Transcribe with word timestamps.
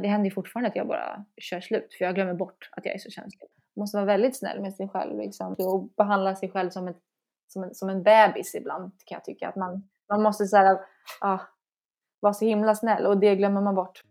Det 0.00 0.08
händer 0.08 0.24
ju 0.24 0.34
fortfarande 0.34 0.68
att 0.68 0.76
jag 0.76 0.86
bara 0.86 1.24
kör 1.36 1.60
slut 1.60 1.94
för 1.98 2.04
jag 2.04 2.14
glömmer 2.14 2.34
bort 2.34 2.70
att 2.72 2.86
jag 2.86 2.94
är 2.94 2.98
så 2.98 3.10
känslig. 3.10 3.48
Man 3.76 3.82
måste 3.82 3.96
vara 3.96 4.06
väldigt 4.06 4.36
snäll 4.36 4.60
med 4.60 4.74
sig 4.74 4.88
själv 4.88 5.18
liksom, 5.18 5.54
och 5.54 5.88
behandla 5.96 6.36
sig 6.36 6.50
själv 6.50 6.70
som, 6.70 6.88
ett, 6.88 6.98
som, 7.48 7.64
en, 7.64 7.74
som 7.74 7.88
en 7.88 8.02
bebis 8.02 8.54
ibland 8.54 8.92
kan 9.04 9.16
jag 9.16 9.24
tycka. 9.24 9.48
Att 9.48 9.56
man, 9.56 9.88
man 10.08 10.22
måste 10.22 10.46
så 10.46 10.56
här, 10.56 10.78
ah, 11.20 11.38
vara 12.20 12.32
så 12.32 12.44
himla 12.44 12.74
snäll 12.74 13.06
och 13.06 13.18
det 13.18 13.36
glömmer 13.36 13.60
man 13.60 13.74
bort. 13.74 14.02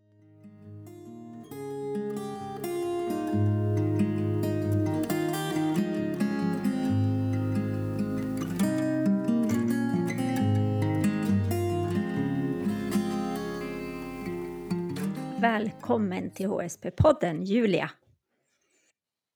Välkommen 15.41 16.31
till 16.31 16.47
HSP-podden, 16.47 17.43
Julia. 17.43 17.91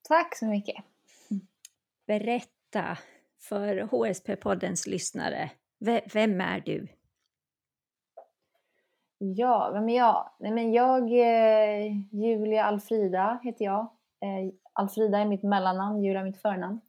Tack 0.08 0.38
så 0.38 0.46
mycket. 0.46 0.76
Berätta 2.08 2.98
för 3.50 3.78
HSP-poddens 3.82 4.90
lyssnare, 4.90 5.52
vem 6.14 6.42
är 6.42 6.60
du? 6.60 6.88
Ja, 9.18 9.70
vem 9.74 9.90
är 9.90 9.98
jag? 9.98 10.30
Nej, 10.40 10.52
men 10.52 10.74
jag, 10.74 11.04
eh, 11.04 11.86
Julia 12.12 12.64
Alfrida 12.64 13.40
heter 13.44 13.66
jag. 13.66 13.82
Eh, 14.22 14.54
Alfrida 14.74 15.18
är 15.18 15.26
mitt 15.26 15.44
mellannamn, 15.44 16.04
Julia 16.04 16.20
är 16.20 16.26
mitt 16.26 16.42
förnamn. 16.42 16.82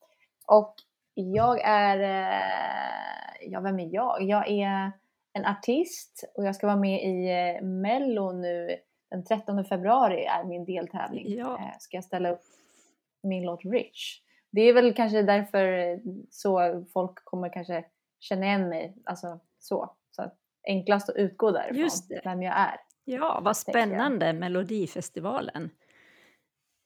Och 0.47 0.75
jag 1.15 1.61
är, 1.65 1.99
eh, 2.01 3.51
ja 3.51 3.61
vem 3.61 3.81
är 3.81 3.95
jag? 3.95 4.23
Jag 4.23 4.51
är 4.51 4.93
en 5.33 5.45
artist 5.45 6.33
och 6.35 6.45
jag 6.45 6.57
ska 6.57 6.67
vara 6.67 6.77
med 6.77 7.03
i 7.03 7.31
eh, 7.31 7.63
Mello 7.65 8.33
nu 8.33 8.77
den 9.17 9.25
13 9.25 9.65
februari 9.65 10.25
är 10.25 10.45
min 10.45 10.65
deltävling. 10.65 11.35
Ja. 11.39 11.59
Eh, 11.59 11.79
ska 11.79 11.97
jag 11.97 12.05
ställa 12.05 12.31
upp 12.31 12.43
min 13.23 13.43
låt 13.43 13.65
Rich. 13.65 14.21
Det 14.51 14.61
är 14.61 14.73
väl 14.73 14.95
kanske 14.95 15.23
därför 15.23 16.01
så 16.31 16.85
folk 16.93 17.25
kommer 17.25 17.53
kanske 17.53 17.85
känna 18.21 18.47
igen 18.47 18.69
mig. 18.69 18.97
Alltså 19.05 19.41
så. 19.59 19.95
så 20.11 20.31
enklast 20.67 21.09
att 21.09 21.17
utgå 21.17 21.51
därifrån, 21.51 21.77
Just 21.77 22.09
det. 22.09 22.21
vem 22.25 22.43
jag 22.43 22.59
är. 22.59 22.81
Ja, 23.05 23.41
vad 23.45 23.57
spännande, 23.57 24.33
Melodifestivalen. 24.33 25.71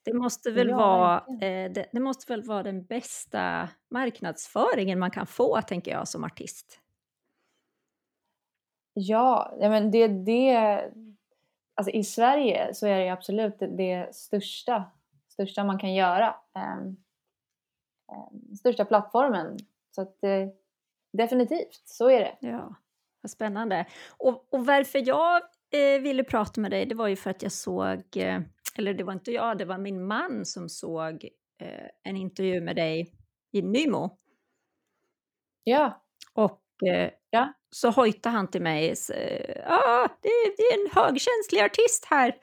Det 0.03 0.13
måste, 0.13 0.51
väl 0.51 0.69
ja, 0.69 0.77
vara, 0.77 1.17
eh, 1.17 1.71
det, 1.71 1.89
det, 1.91 1.99
måste 1.99 2.33
väl 2.33 2.43
vara 2.43 2.63
den 2.63 2.85
bästa 2.85 3.69
marknadsföringen 3.89 4.99
man 4.99 5.11
kan 5.11 5.27
få, 5.27 5.61
tänker 5.61 5.91
jag, 5.91 6.07
som 6.07 6.23
artist? 6.23 6.79
Ja, 8.93 9.53
men 9.59 9.91
det, 9.91 10.07
det, 10.07 10.81
alltså 11.81 11.91
i 11.91 12.03
Sverige 12.03 12.73
så 12.73 12.87
är 12.87 12.99
det 12.99 13.09
absolut 13.09 13.59
det, 13.59 14.15
största, 14.15 14.91
största 15.27 15.63
man 15.63 15.79
kan 15.79 15.93
göra. 15.93 16.35
Um, 16.55 16.97
um, 18.11 18.55
största 18.55 18.85
plattformen. 18.85 19.57
Så 19.95 20.01
att 20.01 20.17
uh, 20.23 20.49
definitivt, 21.13 21.81
så 21.85 22.09
är 22.09 22.19
det. 22.19 22.37
Ja, 22.39 22.75
vad 23.21 23.29
spännande. 23.29 23.85
Och, 24.17 24.53
och 24.53 24.65
varför 24.65 25.07
jag 25.07 25.41
eh, 25.71 26.01
ville 26.01 26.23
prata 26.23 26.61
med 26.61 26.71
dig, 26.71 26.85
det 26.85 26.95
var 26.95 27.07
ju 27.07 27.15
för 27.15 27.29
att 27.29 27.43
jag 27.43 27.51
såg, 27.51 28.17
eh, 28.17 28.41
eller 28.75 28.93
det 28.93 29.03
var 29.03 29.13
inte 29.13 29.31
jag, 29.31 29.57
det 29.57 29.65
var 29.65 29.77
min 29.77 30.07
man 30.07 30.45
som 30.45 30.69
såg 30.69 31.29
eh, 31.61 31.87
en 32.03 32.17
intervju 32.17 32.61
med 32.61 32.75
dig 32.75 33.13
i 33.51 33.61
Nymo. 33.61 34.17
Ja. 35.63 36.03
Och 36.33 36.61
eh, 36.87 37.09
ja 37.29 37.53
så 37.71 37.89
hojtade 37.89 38.35
han 38.35 38.47
till 38.47 38.61
mig, 38.61 38.95
ah, 39.65 40.07
det, 40.21 40.29
det 40.57 40.63
är 40.63 40.81
en 40.81 40.91
högkänslig 41.03 41.61
artist 41.61 42.05
här. 42.09 42.35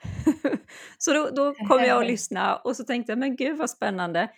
så 0.97 1.13
då, 1.13 1.29
då 1.29 1.53
kom 1.53 1.83
jag 1.83 1.97
och 1.97 2.05
lyssnade 2.05 2.61
och 2.63 2.75
så 2.75 2.83
tänkte 2.83 3.11
jag, 3.11 3.19
men 3.19 3.35
gud 3.35 3.57
vad 3.57 3.69
spännande. 3.69 4.31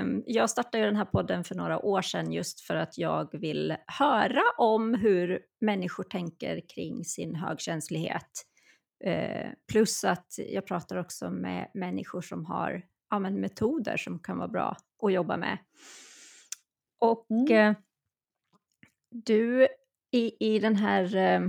Um, 0.00 0.22
jag 0.26 0.50
startade 0.50 0.78
ju 0.78 0.84
den 0.84 0.96
här 0.96 1.04
podden 1.04 1.44
för 1.44 1.54
några 1.54 1.78
år 1.78 2.02
sedan 2.02 2.32
just 2.32 2.60
för 2.60 2.76
att 2.76 2.98
jag 2.98 3.40
vill 3.40 3.76
höra 3.86 4.42
om 4.58 4.94
hur 4.94 5.40
människor 5.60 6.04
tänker 6.04 6.60
kring 6.74 7.04
sin 7.04 7.34
högkänslighet. 7.34 8.44
Uh, 9.06 9.50
plus 9.72 10.04
att 10.04 10.34
jag 10.48 10.66
pratar 10.66 10.96
också 10.96 11.30
med 11.30 11.70
människor 11.74 12.20
som 12.20 12.44
har 12.44 12.82
ja, 13.10 13.18
metoder 13.18 13.96
som 13.96 14.18
kan 14.18 14.38
vara 14.38 14.48
bra 14.48 14.76
att 15.02 15.12
jobba 15.12 15.36
med. 15.36 15.58
Och 17.00 17.26
mm. 17.30 17.74
Du 19.14 19.68
i, 20.12 20.54
i 20.54 20.58
den 20.58 20.76
här 20.76 21.16
eh, 21.16 21.48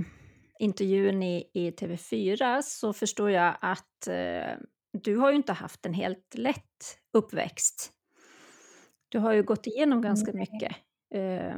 intervjun 0.58 1.22
i, 1.22 1.50
i, 1.54 1.70
TV4 1.70 2.62
så 2.62 2.92
förstår 2.92 3.30
jag 3.30 3.56
att 3.60 4.06
eh, 4.08 4.58
du 4.92 5.16
har 5.16 5.30
ju 5.30 5.36
inte 5.36 5.52
haft 5.52 5.86
en 5.86 5.94
helt 5.94 6.34
lätt 6.34 6.98
uppväxt. 7.12 7.92
Du 9.08 9.18
har 9.18 9.32
ju 9.32 9.42
gått 9.42 9.66
igenom 9.66 10.02
ganska 10.02 10.30
mm. 10.30 10.40
mycket. 10.40 10.76
Eh, 11.14 11.56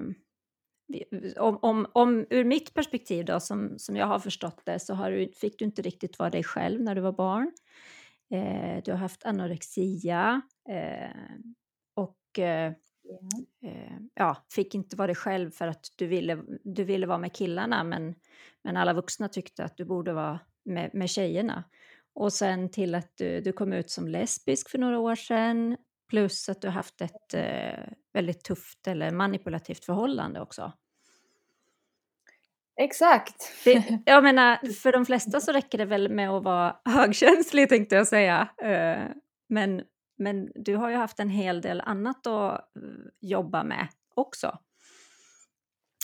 om, 1.37 1.59
om, 1.63 1.87
om, 1.93 2.27
ur 2.31 2.45
mitt 2.45 2.75
perspektiv 2.75 3.25
då, 3.25 3.41
som, 3.41 3.79
som 3.79 3.97
jag 3.97 4.07
har 4.07 4.19
förstått 4.19 4.63
det, 4.65 4.79
så 4.79 4.95
har 4.95 5.11
du, 5.11 5.33
fick 5.33 5.59
du 5.59 5.65
inte 5.65 5.83
riktigt 5.83 6.19
vara 6.19 6.31
dig 6.31 6.45
själv 6.45 6.81
när 6.81 6.95
du 6.95 7.01
var 7.01 7.13
barn. 7.13 7.53
Eh, 8.35 8.83
du 8.85 8.91
har 8.91 8.99
haft 8.99 9.25
anorexia 9.25 10.43
eh, 10.69 11.11
och 11.97 12.19
Eh, 12.39 12.73
ja, 14.15 14.37
fick 14.55 14.75
inte 14.75 14.97
vara 14.97 15.07
dig 15.07 15.17
själv 15.17 15.51
för 15.51 15.67
att 15.67 15.87
du 15.97 16.07
ville, 16.07 16.43
du 16.65 16.85
ville 16.85 17.07
vara 17.07 17.19
med 17.19 17.33
killarna 17.33 17.85
men, 17.85 18.15
men 18.65 18.77
alla 18.77 18.93
vuxna 18.93 19.29
tyckte 19.29 19.65
att 19.65 19.77
du 19.77 19.85
borde 19.85 20.13
vara 20.13 20.41
med, 20.65 20.91
med 20.95 21.11
tjejerna. 21.11 21.65
Och 22.15 22.33
sen 22.33 22.71
till 22.71 22.95
att 22.95 23.13
du, 23.17 23.41
du 23.41 23.53
kom 23.53 23.73
ut 23.73 23.91
som 23.91 24.09
lesbisk 24.09 24.71
för 24.71 24.79
några 24.79 24.99
år 24.99 25.15
sedan 25.15 25.77
plus 26.09 26.49
att 26.49 26.61
du 26.61 26.69
haft 26.69 27.01
ett 27.01 27.35
eh, 27.35 27.85
väldigt 28.13 28.45
tufft 28.45 28.87
eller 28.87 29.11
manipulativt 29.11 29.85
förhållande 29.85 30.41
också. 30.41 30.73
Exakt. 32.81 33.53
Det, 33.65 34.01
jag 34.07 34.23
menar, 34.23 34.73
för 34.73 34.93
de 34.93 35.07
flesta 35.07 35.41
så 35.41 35.53
räcker 35.53 35.79
det 35.79 35.85
väl 35.85 36.09
med 36.09 36.31
att 36.31 36.45
vara 36.45 36.77
högkänslig 36.85 37.69
tänkte 37.69 37.95
jag 37.95 38.07
säga. 38.07 38.49
Eh, 38.63 39.05
men 39.49 39.83
men 40.19 40.53
du 40.55 40.77
har 40.77 40.91
ju 40.91 40.97
haft 40.97 41.21
en 41.21 41.31
hel 41.31 41.61
del 41.61 41.81
annat 41.81 42.27
att 42.27 42.77
eh, 42.77 42.83
jobba 43.21 43.63
med 43.63 43.89
också. 44.15 44.59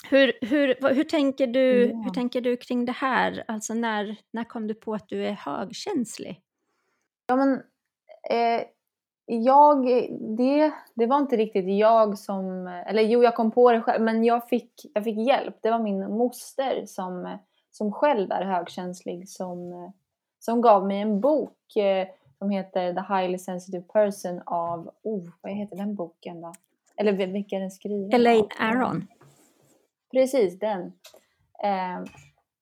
Hur, 0.09 0.33
hur, 0.41 0.93
hur, 0.93 1.03
tänker 1.03 1.47
du, 1.47 1.89
ja. 1.89 2.01
hur 2.03 2.09
tänker 2.09 2.41
du 2.41 2.57
kring 2.57 2.85
det 2.85 2.91
här? 2.91 3.43
Alltså 3.47 3.73
när, 3.73 4.15
när 4.31 4.43
kom 4.43 4.67
du 4.67 4.73
på 4.73 4.93
att 4.93 5.09
du 5.09 5.25
är 5.25 5.31
högkänslig? 5.31 6.41
Ja, 7.27 7.35
men, 7.35 7.53
eh, 8.29 8.63
jag, 9.25 9.85
det, 10.37 10.71
det 10.95 11.05
var 11.05 11.17
inte 11.17 11.37
riktigt 11.37 11.79
jag 11.79 12.17
som... 12.17 12.67
Eller 12.67 13.03
jo, 13.03 13.23
jag 13.23 13.35
kom 13.35 13.51
på 13.51 13.71
det 13.71 13.81
själv, 13.81 14.03
men 14.03 14.23
jag 14.23 14.49
fick, 14.49 14.71
jag 14.93 15.03
fick 15.03 15.27
hjälp. 15.27 15.55
Det 15.61 15.71
var 15.71 15.79
min 15.79 16.11
moster 16.11 16.85
som, 16.85 17.37
som 17.71 17.91
själv 17.91 18.31
är 18.31 18.45
högkänslig 18.45 19.29
som, 19.29 19.91
som 20.39 20.61
gav 20.61 20.87
mig 20.87 21.01
en 21.01 21.21
bok 21.21 21.75
eh, 21.75 22.07
som 22.37 22.49
heter 22.49 22.93
The 22.93 23.13
Highly 23.13 23.37
Sensitive 23.37 23.83
Person 23.83 24.41
av, 24.45 24.91
oh, 25.03 25.29
vad 25.41 25.51
heter 25.51 25.75
den 25.75 25.95
boken 25.95 26.41
då? 26.41 26.53
Eller 26.97 27.11
vilka 27.11 27.55
är 27.55 27.59
den 27.59 27.71
skriven 27.71 28.13
Elaine 28.13 28.49
Aron. 28.59 29.07
Precis, 30.11 30.59
den. 30.59 30.81
Eh, 31.63 32.03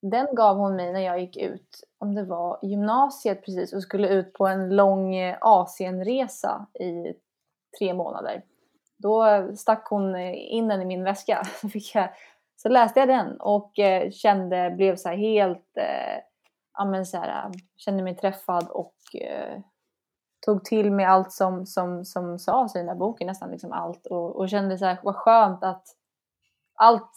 den 0.01 0.27
gav 0.35 0.57
hon 0.57 0.75
mig 0.75 0.93
när 0.93 0.99
jag 0.99 1.21
gick 1.21 1.37
ut, 1.37 1.83
om 1.97 2.15
det 2.15 2.23
var 2.23 2.59
gymnasiet 2.61 3.45
precis, 3.45 3.73
och 3.73 3.83
skulle 3.83 4.09
ut 4.09 4.33
på 4.33 4.47
en 4.47 4.75
lång 4.75 5.15
eh, 5.15 5.37
Asienresa 5.41 6.67
i 6.79 7.13
tre 7.79 7.93
månader. 7.93 8.43
Då 8.97 9.47
stack 9.55 9.87
hon 9.87 10.15
in 10.35 10.67
den 10.67 10.81
i 10.81 10.85
min 10.85 11.03
väska. 11.03 11.43
Så, 11.61 11.69
jag, 11.93 12.09
så 12.55 12.69
läste 12.69 12.99
jag 12.99 13.09
den 13.09 13.41
och 13.41 13.79
eh, 13.79 14.11
kände, 14.11 14.73
blev 14.77 14.95
så 14.95 15.09
helt, 15.09 15.77
eh, 15.77 16.23
ja 16.77 16.85
men 16.85 17.05
så 17.05 17.17
här, 17.17 17.45
äh, 17.45 17.51
kände 17.77 18.03
mig 18.03 18.15
träffad 18.15 18.67
och 18.69 18.95
eh, 19.21 19.59
tog 20.45 20.65
till 20.65 20.91
mig 20.91 21.05
allt 21.05 21.31
som, 21.31 21.65
som, 21.65 22.05
som 22.05 22.39
sades 22.39 22.75
i 22.75 22.77
den 22.77 22.87
där 22.87 22.95
boken, 22.95 23.27
nästan 23.27 23.51
liksom 23.51 23.71
allt 23.71 24.05
och, 24.05 24.35
och 24.35 24.49
kände 24.49 24.77
så 24.77 24.85
här, 24.85 24.99
vad 25.03 25.15
skönt 25.15 25.63
att 25.63 25.87
allt, 26.75 27.11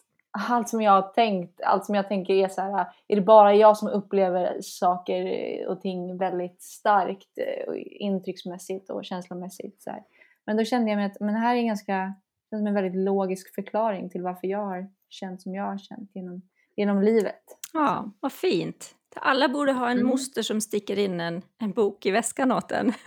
allt 0.49 0.69
som 0.69 0.81
jag 0.81 0.93
har 0.93 1.03
tänkt, 1.03 1.61
allt 1.61 1.85
som 1.85 1.95
jag 1.95 2.09
tänker 2.09 2.35
är 2.35 2.49
så 2.49 2.61
här, 2.61 2.81
äh, 2.81 2.87
är 3.09 3.17
det 3.17 3.23
bara 3.23 3.55
jag 3.55 3.77
som 3.77 3.89
upplever 3.89 4.59
saker 4.61 5.67
och 5.69 5.81
ting 5.81 6.19
väldigt 6.19 6.63
starkt 6.63 7.39
eh, 7.39 7.75
intrycksmässigt 7.85 8.91
och 8.91 9.05
känslomässigt 9.05 9.83
så 9.83 9.91
här. 9.91 10.03
Men 10.47 10.57
då 10.57 10.65
kände 10.65 10.91
jag 10.91 10.97
mig 10.97 11.07
att 11.07 11.21
men 11.21 11.35
det 11.35 11.41
här 11.41 11.55
är 11.55 11.59
en 11.59 11.67
ganska, 11.67 12.15
en 12.51 12.75
väldigt 12.75 13.05
logisk 13.05 13.55
förklaring 13.55 14.11
till 14.11 14.23
varför 14.23 14.47
jag 14.47 14.65
har 14.65 14.91
känt 15.09 15.43
som 15.43 15.55
jag 15.55 15.65
har 15.65 15.79
känt 15.79 16.11
genom, 16.15 16.43
genom 16.77 17.03
livet. 17.03 17.43
Ja, 17.73 18.11
vad 18.21 18.33
fint. 18.33 18.95
Alla 19.21 19.49
borde 19.49 19.73
ha 19.73 19.91
en 19.91 19.99
mm. 19.99 20.09
moster 20.09 20.43
som 20.43 20.61
sticker 20.61 20.99
in 20.99 21.21
en, 21.21 21.43
en 21.59 21.73
bok 21.73 22.07
i 22.07 22.11
väskan 22.11 22.53
åt 22.53 22.73
en. 22.73 22.93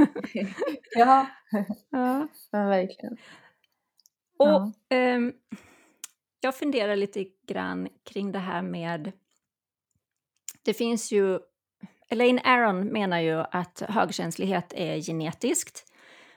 ja. 0.95 1.27
ja, 1.89 2.27
ja 2.51 2.63
verkligen. 2.65 3.17
Och 4.37 4.47
ja. 4.47 4.71
Eh, 4.89 5.19
jag 6.41 6.55
funderar 6.55 6.95
lite 6.95 7.25
grann 7.47 7.87
kring 8.05 8.31
det 8.31 8.39
här 8.39 8.61
med... 8.61 9.11
Det 10.63 10.73
finns 10.73 11.11
ju 11.11 11.39
Elaine 12.09 12.39
Aron 12.43 12.85
menar 12.85 13.19
ju 13.19 13.43
att 13.51 13.83
högkänslighet 13.87 14.73
är 14.75 15.01
genetiskt. 15.01 15.85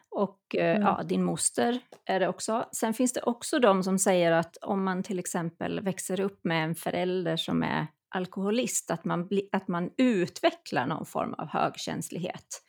Och 0.08 0.56
eh, 0.56 0.76
mm. 0.76 0.82
ja, 0.82 1.02
din 1.02 1.24
moster 1.24 1.80
är 2.04 2.20
det 2.20 2.28
också. 2.28 2.68
Sen 2.72 2.94
finns 2.94 3.12
det 3.12 3.22
också 3.22 3.58
de 3.58 3.82
som 3.82 3.98
säger 3.98 4.32
att 4.32 4.56
om 4.56 4.84
man 4.84 5.02
till 5.02 5.18
exempel 5.18 5.80
växer 5.80 6.20
upp 6.20 6.44
med 6.44 6.64
en 6.64 6.74
förälder 6.74 7.36
som 7.36 7.62
är 7.62 7.86
alkoholist, 8.14 8.90
att 8.90 9.04
man, 9.04 9.26
bli, 9.26 9.48
att 9.52 9.68
man 9.68 9.90
utvecklar 9.96 10.86
någon 10.86 11.06
form 11.06 11.34
av 11.34 11.48
högkänslighet. 11.48 12.62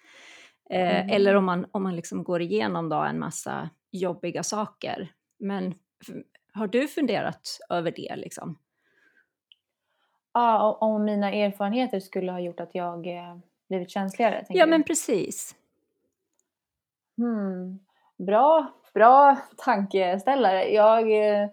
Eh, 0.70 1.00
mm. 1.00 1.10
Eller 1.10 1.36
om 1.36 1.46
man, 1.46 1.66
om 1.72 1.84
man 1.84 1.96
liksom 1.96 2.24
går 2.24 2.42
igenom 2.42 2.90
då 2.90 2.96
en 2.96 3.20
massa 3.20 3.70
jobbiga 3.92 4.44
saker. 4.44 5.12
Men 5.40 5.74
har 6.54 6.68
du 6.68 6.88
funderat 6.88 7.60
över 7.70 7.92
det? 7.92 8.16
Liksom? 8.16 8.60
Ja, 10.34 10.78
om 10.82 11.04
mina 11.04 11.32
erfarenheter 11.32 12.00
skulle 12.00 12.32
ha 12.32 12.40
gjort 12.40 12.60
att 12.60 12.76
jag 12.76 13.08
eh, 13.08 13.38
blivit 13.70 13.90
känsligare? 13.90 14.46
Ja, 14.50 14.66
men 14.66 14.84
precis. 14.84 15.56
Hmm. 17.18 17.80
Bra, 18.18 18.74
bra 18.94 19.38
tankeställare. 19.58 20.74
Jag, 20.74 21.02
eh, 21.12 21.50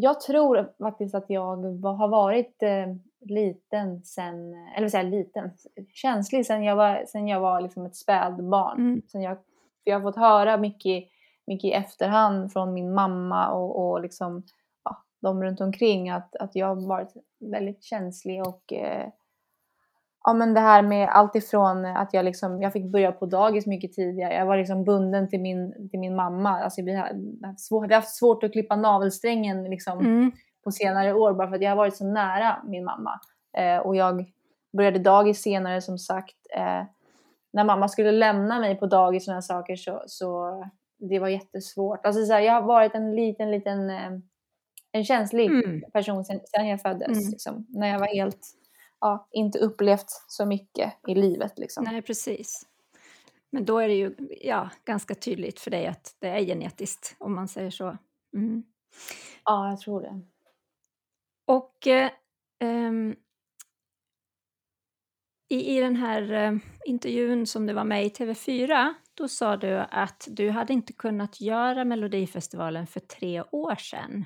jag 0.00 0.20
tror 0.20 0.72
faktiskt 0.78 1.14
att 1.14 1.30
jag 1.30 1.56
har 1.82 2.08
varit 2.08 2.62
eh, 2.62 2.86
liten 3.20 4.04
sen, 4.04 4.54
eller 4.76 4.88
säga 4.88 5.02
liten, 5.02 5.50
känslig 5.92 6.46
sen 6.46 6.62
jag 6.62 6.76
var, 6.76 7.04
sen 7.06 7.28
jag 7.28 7.40
var 7.40 7.60
liksom 7.60 7.86
ett 7.86 7.96
spädbarn. 7.96 8.78
Mm. 8.78 9.02
Sen 9.12 9.22
jag, 9.22 9.36
jag 9.84 9.96
har 9.96 10.02
fått 10.02 10.16
höra 10.16 10.56
mycket, 10.56 11.04
mycket 11.46 11.64
i 11.64 11.72
efterhand 11.72 12.52
från 12.52 12.74
min 12.74 12.94
mamma 12.94 13.50
och, 13.50 13.90
och 13.90 14.02
liksom, 14.02 14.42
ja, 14.84 15.04
de 15.20 15.42
runt 15.42 15.60
omkring 15.60 16.10
att, 16.10 16.36
att 16.36 16.56
jag 16.56 16.66
har 16.66 16.88
varit 16.88 17.12
väldigt 17.40 17.84
känslig 17.84 18.46
och 18.46 18.72
eh, 18.72 19.08
ja, 20.24 20.32
men 20.32 20.54
det 20.54 20.60
här 20.60 20.82
med 20.82 21.08
allt 21.08 21.34
ifrån 21.34 21.84
att 21.84 22.14
jag, 22.14 22.24
liksom, 22.24 22.62
jag 22.62 22.72
fick 22.72 22.92
börja 22.92 23.12
på 23.12 23.26
dagis 23.26 23.66
mycket 23.66 23.92
tidigare. 23.92 24.34
Jag 24.34 24.46
var 24.46 24.56
liksom 24.56 24.84
bunden 24.84 25.28
till 25.28 25.40
min, 25.40 25.88
till 25.90 26.00
min 26.00 26.16
mamma. 26.16 26.50
Alltså, 26.50 26.82
vi, 26.82 26.94
har 26.94 27.08
svår, 27.56 27.88
vi 27.88 27.94
har 27.94 28.00
haft 28.00 28.16
svårt 28.16 28.42
att 28.44 28.52
klippa 28.52 28.76
navelsträngen 28.76 29.64
liksom, 29.64 29.98
mm. 29.98 30.32
på 30.64 30.70
senare 30.70 31.14
år 31.14 31.34
bara 31.34 31.48
för 31.48 31.56
att 31.56 31.62
jag 31.62 31.70
har 31.70 31.76
varit 31.76 31.96
så 31.96 32.04
nära 32.04 32.62
min 32.66 32.84
mamma. 32.84 33.20
Eh, 33.58 33.78
och 33.78 33.96
jag 33.96 34.24
började 34.76 34.98
dagis 34.98 35.42
senare 35.42 35.80
som 35.80 35.98
sagt. 35.98 36.36
Eh, 36.56 36.82
när 37.52 37.64
mamma 37.64 37.88
skulle 37.88 38.12
lämna 38.12 38.60
mig 38.60 38.74
på 38.78 38.86
dagis 38.86 39.22
och 39.22 39.24
sådana 39.24 39.42
saker 39.42 39.76
så, 39.76 40.02
så 40.06 40.64
det 40.98 41.18
var 41.18 41.28
jättesvårt. 41.28 42.06
Alltså, 42.06 42.24
så 42.24 42.32
här, 42.32 42.40
jag 42.40 42.52
har 42.52 42.62
varit 42.62 42.94
en 42.94 43.16
liten, 43.16 43.50
liten 43.50 43.90
eh, 43.90 44.10
en 44.92 45.04
känslig 45.04 45.46
mm. 45.46 45.82
person 45.92 46.24
sedan, 46.24 46.68
jag 46.68 46.80
föddes. 46.80 47.18
Mm. 47.18 47.30
Liksom, 47.30 47.66
när 47.68 47.88
jag 47.88 47.98
var 47.98 48.06
helt 48.06 48.57
ja, 49.00 49.28
inte 49.32 49.58
upplevt 49.58 50.10
så 50.28 50.46
mycket 50.46 50.94
i 51.08 51.14
livet. 51.14 51.58
Liksom. 51.58 51.84
Nej, 51.84 52.02
precis. 52.02 52.66
Men 53.50 53.64
då 53.64 53.78
är 53.78 53.88
det 53.88 53.94
ju 53.94 54.14
ja, 54.40 54.70
ganska 54.84 55.14
tydligt 55.14 55.60
för 55.60 55.70
dig 55.70 55.86
att 55.86 56.16
det 56.18 56.28
är 56.28 56.40
genetiskt, 56.40 57.16
om 57.18 57.34
man 57.34 57.48
säger 57.48 57.70
så. 57.70 57.98
Mm. 58.34 58.62
Ja, 59.44 59.70
jag 59.70 59.80
tror 59.80 60.00
det. 60.00 60.20
Och 61.46 61.86
eh, 61.86 62.10
um, 62.64 63.16
i, 65.48 65.76
i 65.76 65.80
den 65.80 65.96
här 65.96 66.32
eh, 66.32 66.52
intervjun 66.84 67.46
som 67.46 67.66
du 67.66 67.72
var 67.72 67.84
med 67.84 68.06
i 68.06 68.08
TV4, 68.08 68.94
då 69.14 69.28
sa 69.28 69.56
du 69.56 69.78
att 69.78 70.28
du 70.30 70.50
hade 70.50 70.72
inte 70.72 70.92
kunnat 70.92 71.40
göra 71.40 71.84
Melodifestivalen 71.84 72.86
för 72.86 73.00
tre 73.00 73.42
år 73.42 73.74
sedan. 73.74 74.24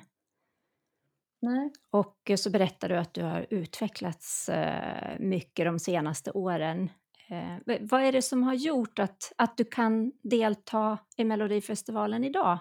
Nej. 1.43 1.71
Och 1.89 2.31
så 2.37 2.49
berättar 2.49 2.89
du 2.89 2.97
att 2.97 3.13
du 3.13 3.23
har 3.23 3.45
utvecklats 3.49 4.49
eh, 4.49 5.19
mycket 5.19 5.65
de 5.65 5.79
senaste 5.79 6.31
åren. 6.31 6.89
Eh, 7.29 7.77
vad 7.81 8.01
är 8.01 8.11
det 8.11 8.21
som 8.21 8.43
har 8.43 8.53
gjort 8.53 8.99
att, 8.99 9.33
att 9.37 9.57
du 9.57 9.63
kan 9.63 10.11
delta 10.21 10.97
i 11.17 11.23
Melodifestivalen 11.23 12.23
idag? 12.23 12.59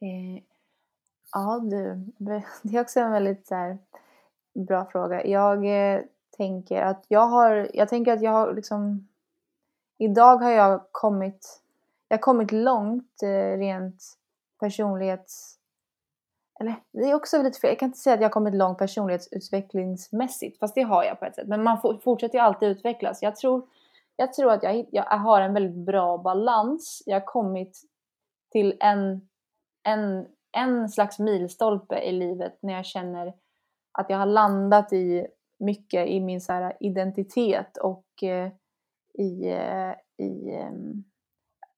Eh, 0.00 0.42
ja 1.32 1.60
du, 1.70 2.12
det 2.62 2.76
är 2.76 2.80
också 2.80 3.00
en 3.00 3.12
väldigt 3.12 3.46
så 3.46 3.54
här, 3.54 3.78
bra 4.54 4.84
fråga. 4.84 5.26
Jag 5.26 5.66
eh, 5.94 6.00
tänker 6.36 6.82
att 6.82 7.04
jag 7.08 7.26
har, 7.26 7.70
jag 7.74 7.88
tänker 7.88 8.12
att 8.12 8.22
jag 8.22 8.32
har 8.32 8.54
liksom, 8.54 9.08
idag 9.98 10.36
har 10.36 10.50
jag 10.50 10.82
kommit, 10.92 11.62
jag 12.08 12.16
har 12.16 12.22
kommit 12.22 12.52
långt 12.52 13.22
eh, 13.22 13.58
rent 13.58 14.02
personlighets 14.60 15.59
eller 16.60 16.74
det 16.92 17.10
är 17.10 17.14
också 17.14 17.42
lite 17.42 17.60
fel. 17.60 17.70
Jag 17.70 17.78
kan 17.78 17.86
inte 17.86 17.98
säga 17.98 18.14
att 18.14 18.20
jag 18.20 18.28
har 18.28 18.32
kommit 18.32 18.54
långt 18.54 18.78
personlighetsutvecklingsmässigt, 18.78 20.58
fast 20.58 20.74
det 20.74 20.82
har 20.82 21.04
jag 21.04 21.18
på 21.18 21.24
ett 21.24 21.34
sätt. 21.34 21.48
Men 21.48 21.62
man 21.62 21.80
fortsätter 21.80 22.38
ju 22.38 22.44
alltid 22.44 22.68
utvecklas. 22.68 23.22
Jag 23.22 23.36
tror, 23.36 23.66
jag 24.16 24.32
tror 24.32 24.52
att 24.52 24.62
jag, 24.62 24.86
jag 24.90 25.04
har 25.04 25.40
en 25.40 25.54
väldigt 25.54 25.86
bra 25.86 26.18
balans. 26.18 27.02
Jag 27.06 27.20
har 27.20 27.26
kommit 27.26 27.80
till 28.52 28.76
en, 28.80 29.28
en, 29.82 30.26
en 30.52 30.88
slags 30.88 31.18
milstolpe 31.18 31.98
i 31.98 32.12
livet 32.12 32.58
när 32.62 32.74
jag 32.74 32.86
känner 32.86 33.34
att 33.98 34.10
jag 34.10 34.18
har 34.18 34.26
landat 34.26 34.92
i 34.92 35.26
mycket 35.58 36.08
i 36.08 36.20
min 36.20 36.40
så 36.40 36.52
här, 36.52 36.76
identitet 36.80 37.76
och 37.76 38.22
eh, 38.22 38.50
i, 39.14 39.50
eh, 39.50 40.24
i 40.26 40.54
eh, 40.54 40.72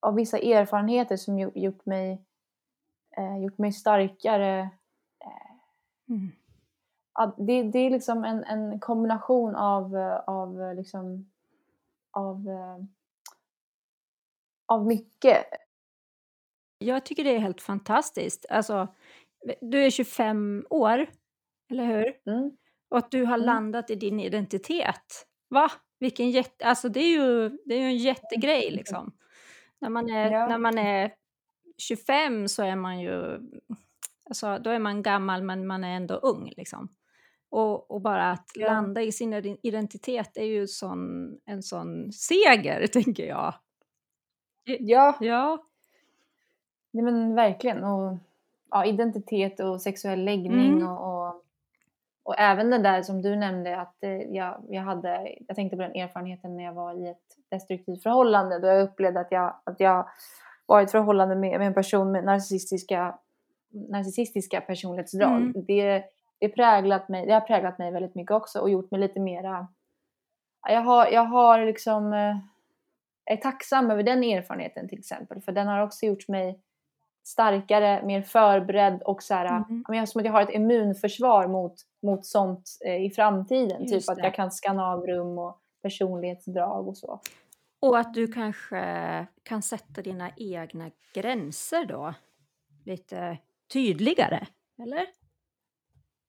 av 0.00 0.14
vissa 0.14 0.38
erfarenheter 0.38 1.16
som 1.16 1.38
gjort 1.38 1.86
mig 1.86 2.22
eh, 3.16 3.38
gjort 3.42 3.58
mig 3.58 3.72
starkare. 3.72 4.60
Eh, 5.24 6.14
mm. 6.14 6.32
ja, 7.14 7.34
det, 7.38 7.62
det 7.62 7.78
är 7.78 7.90
liksom 7.90 8.24
en, 8.24 8.44
en 8.44 8.80
kombination 8.80 9.56
av, 9.56 9.96
av, 10.26 10.74
liksom, 10.76 11.30
av, 12.10 12.48
eh, 12.48 12.84
av 14.66 14.86
mycket. 14.86 15.44
Jag 16.78 17.04
tycker 17.04 17.24
det 17.24 17.34
är 17.36 17.38
helt 17.38 17.62
fantastiskt. 17.62 18.46
Alltså, 18.50 18.88
du 19.60 19.84
är 19.84 19.90
25 19.90 20.66
år, 20.70 21.06
eller 21.70 21.86
hur? 21.86 22.32
Mm. 22.32 22.56
Och 22.88 22.98
att 22.98 23.10
du 23.10 23.24
har 23.24 23.34
mm. 23.34 23.46
landat 23.46 23.90
i 23.90 23.94
din 23.94 24.20
identitet. 24.20 25.26
Va? 25.48 25.70
Vilken 25.98 26.30
jätte... 26.30 26.64
Alltså 26.64 26.88
det 26.88 27.00
är 27.00 27.10
ju, 27.10 27.48
det 27.64 27.74
är 27.74 27.78
ju 27.78 27.86
en 27.86 27.96
jättegrej 27.96 28.70
liksom. 28.70 29.12
När 29.80 29.88
man 29.88 30.10
är, 30.10 30.30
ja. 30.30 30.46
när 30.46 30.58
man 30.58 30.78
är 30.78 31.14
25 31.88 32.48
så 32.48 32.62
är 32.62 32.76
man 32.76 33.00
ju, 33.00 33.40
alltså 34.24 34.58
då 34.58 34.70
är 34.70 34.78
man 34.78 35.02
gammal 35.02 35.42
men 35.42 35.66
man 35.66 35.84
är 35.84 35.96
ändå 35.96 36.14
ung 36.14 36.52
liksom. 36.56 36.88
Och, 37.50 37.90
och 37.90 38.00
bara 38.00 38.30
att 38.30 38.50
ja. 38.54 38.66
landa 38.66 39.02
i 39.02 39.12
sin 39.12 39.58
identitet 39.62 40.36
är 40.36 40.44
ju 40.44 40.66
sån, 40.66 41.32
en 41.44 41.62
sån 41.62 42.12
seger, 42.12 42.86
tänker 42.92 43.26
jag. 43.26 43.54
Ja. 44.64 45.16
Ja. 45.20 45.66
Nej 46.90 47.04
men 47.04 47.34
verkligen. 47.34 47.84
Och, 47.84 48.18
ja, 48.70 48.84
identitet 48.84 49.60
och 49.60 49.82
sexuell 49.82 50.24
läggning 50.24 50.72
mm. 50.72 50.88
och, 50.88 51.28
och, 51.28 51.44
och, 52.22 52.34
även 52.38 52.70
det 52.70 52.78
där 52.78 53.02
som 53.02 53.22
du 53.22 53.36
nämnde 53.36 53.80
att 53.80 54.04
eh, 54.04 54.10
jag, 54.10 54.64
jag 54.68 54.82
hade, 54.82 55.36
jag 55.46 55.56
tänkte 55.56 55.76
på 55.76 55.82
den 55.82 55.96
erfarenheten 55.96 56.56
när 56.56 56.64
jag 56.64 56.72
var 56.72 56.94
i 56.94 57.08
ett 57.08 57.36
destruktivt 57.48 58.02
förhållande 58.02 58.58
då 58.58 58.66
jag 58.66 58.82
upplevde 58.82 59.20
att 59.20 59.32
jag, 59.32 59.56
att 59.64 59.80
jag 59.80 60.08
var 60.66 60.80
i 60.80 60.84
ett 60.84 60.90
förhållande 60.90 61.34
med, 61.36 61.58
med 61.58 61.66
en 61.66 61.74
person 61.74 62.12
med 62.12 62.24
narcissistiska, 62.24 63.18
narcissistiska 63.70 64.60
personlighetsdrag. 64.60 65.36
Mm. 65.36 65.64
Det, 65.66 66.04
det, 66.38 66.48
präglat 66.48 67.08
mig, 67.08 67.26
det 67.26 67.32
har 67.32 67.40
präglat 67.40 67.78
mig 67.78 67.92
väldigt 67.92 68.14
mycket 68.14 68.32
också 68.32 68.58
och 68.58 68.70
gjort 68.70 68.90
mig 68.90 69.00
lite 69.00 69.20
mera... 69.20 69.68
Jag 70.68 70.80
har, 70.80 71.06
jag 71.06 71.24
har 71.24 71.66
liksom... 71.66 72.12
Eh, 72.12 72.36
jag 73.24 73.38
är 73.38 73.42
tacksam 73.42 73.90
över 73.90 74.02
den 74.02 74.24
erfarenheten 74.24 74.88
till 74.88 74.98
exempel 74.98 75.40
för 75.40 75.52
den 75.52 75.68
har 75.68 75.82
också 75.82 76.06
gjort 76.06 76.28
mig 76.28 76.60
starkare, 77.24 78.02
mer 78.04 78.22
förberedd 78.22 79.02
och 79.02 79.22
så 79.22 79.34
här, 79.34 79.46
mm. 79.46 79.84
men 79.88 80.06
som 80.06 80.18
att 80.18 80.24
jag 80.24 80.32
har 80.32 80.42
ett 80.42 80.54
immunförsvar 80.54 81.46
mot, 81.46 81.74
mot 82.02 82.26
sånt 82.26 82.70
eh, 82.86 83.04
i 83.04 83.10
framtiden. 83.10 83.80
Just 83.80 83.92
typ 83.92 84.06
det. 84.06 84.12
att 84.12 84.24
jag 84.24 84.34
kan 84.34 84.50
skanna 84.50 84.86
av 84.86 85.06
rum 85.06 85.38
och 85.38 85.58
personlighetsdrag 85.82 86.88
och 86.88 86.96
så. 86.96 87.20
Och 87.82 87.98
att 87.98 88.14
du 88.14 88.32
kanske 88.32 89.26
kan 89.42 89.62
sätta 89.62 90.02
dina 90.02 90.30
egna 90.36 90.90
gränser 91.14 91.86
då 91.86 92.14
lite 92.84 93.38
tydligare, 93.72 94.46
eller? 94.82 95.06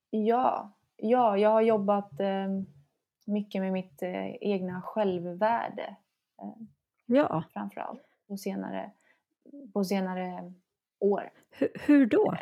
Ja, 0.09 0.73
ja 0.95 1.37
jag 1.37 1.49
har 1.49 1.61
jobbat 1.61 2.19
eh, 2.19 2.47
mycket 3.25 3.61
med 3.61 3.73
mitt 3.73 4.01
eh, 4.01 4.35
egna 4.41 4.81
självvärde. 4.81 5.95
Eh, 6.41 6.65
ja. 7.05 7.43
Framförallt 7.53 8.17
på 8.27 8.37
senare, 8.37 8.91
på 9.73 9.83
senare 9.83 10.53
år. 10.99 11.31
H 11.59 11.65
hur 11.85 12.05
då? 12.05 12.33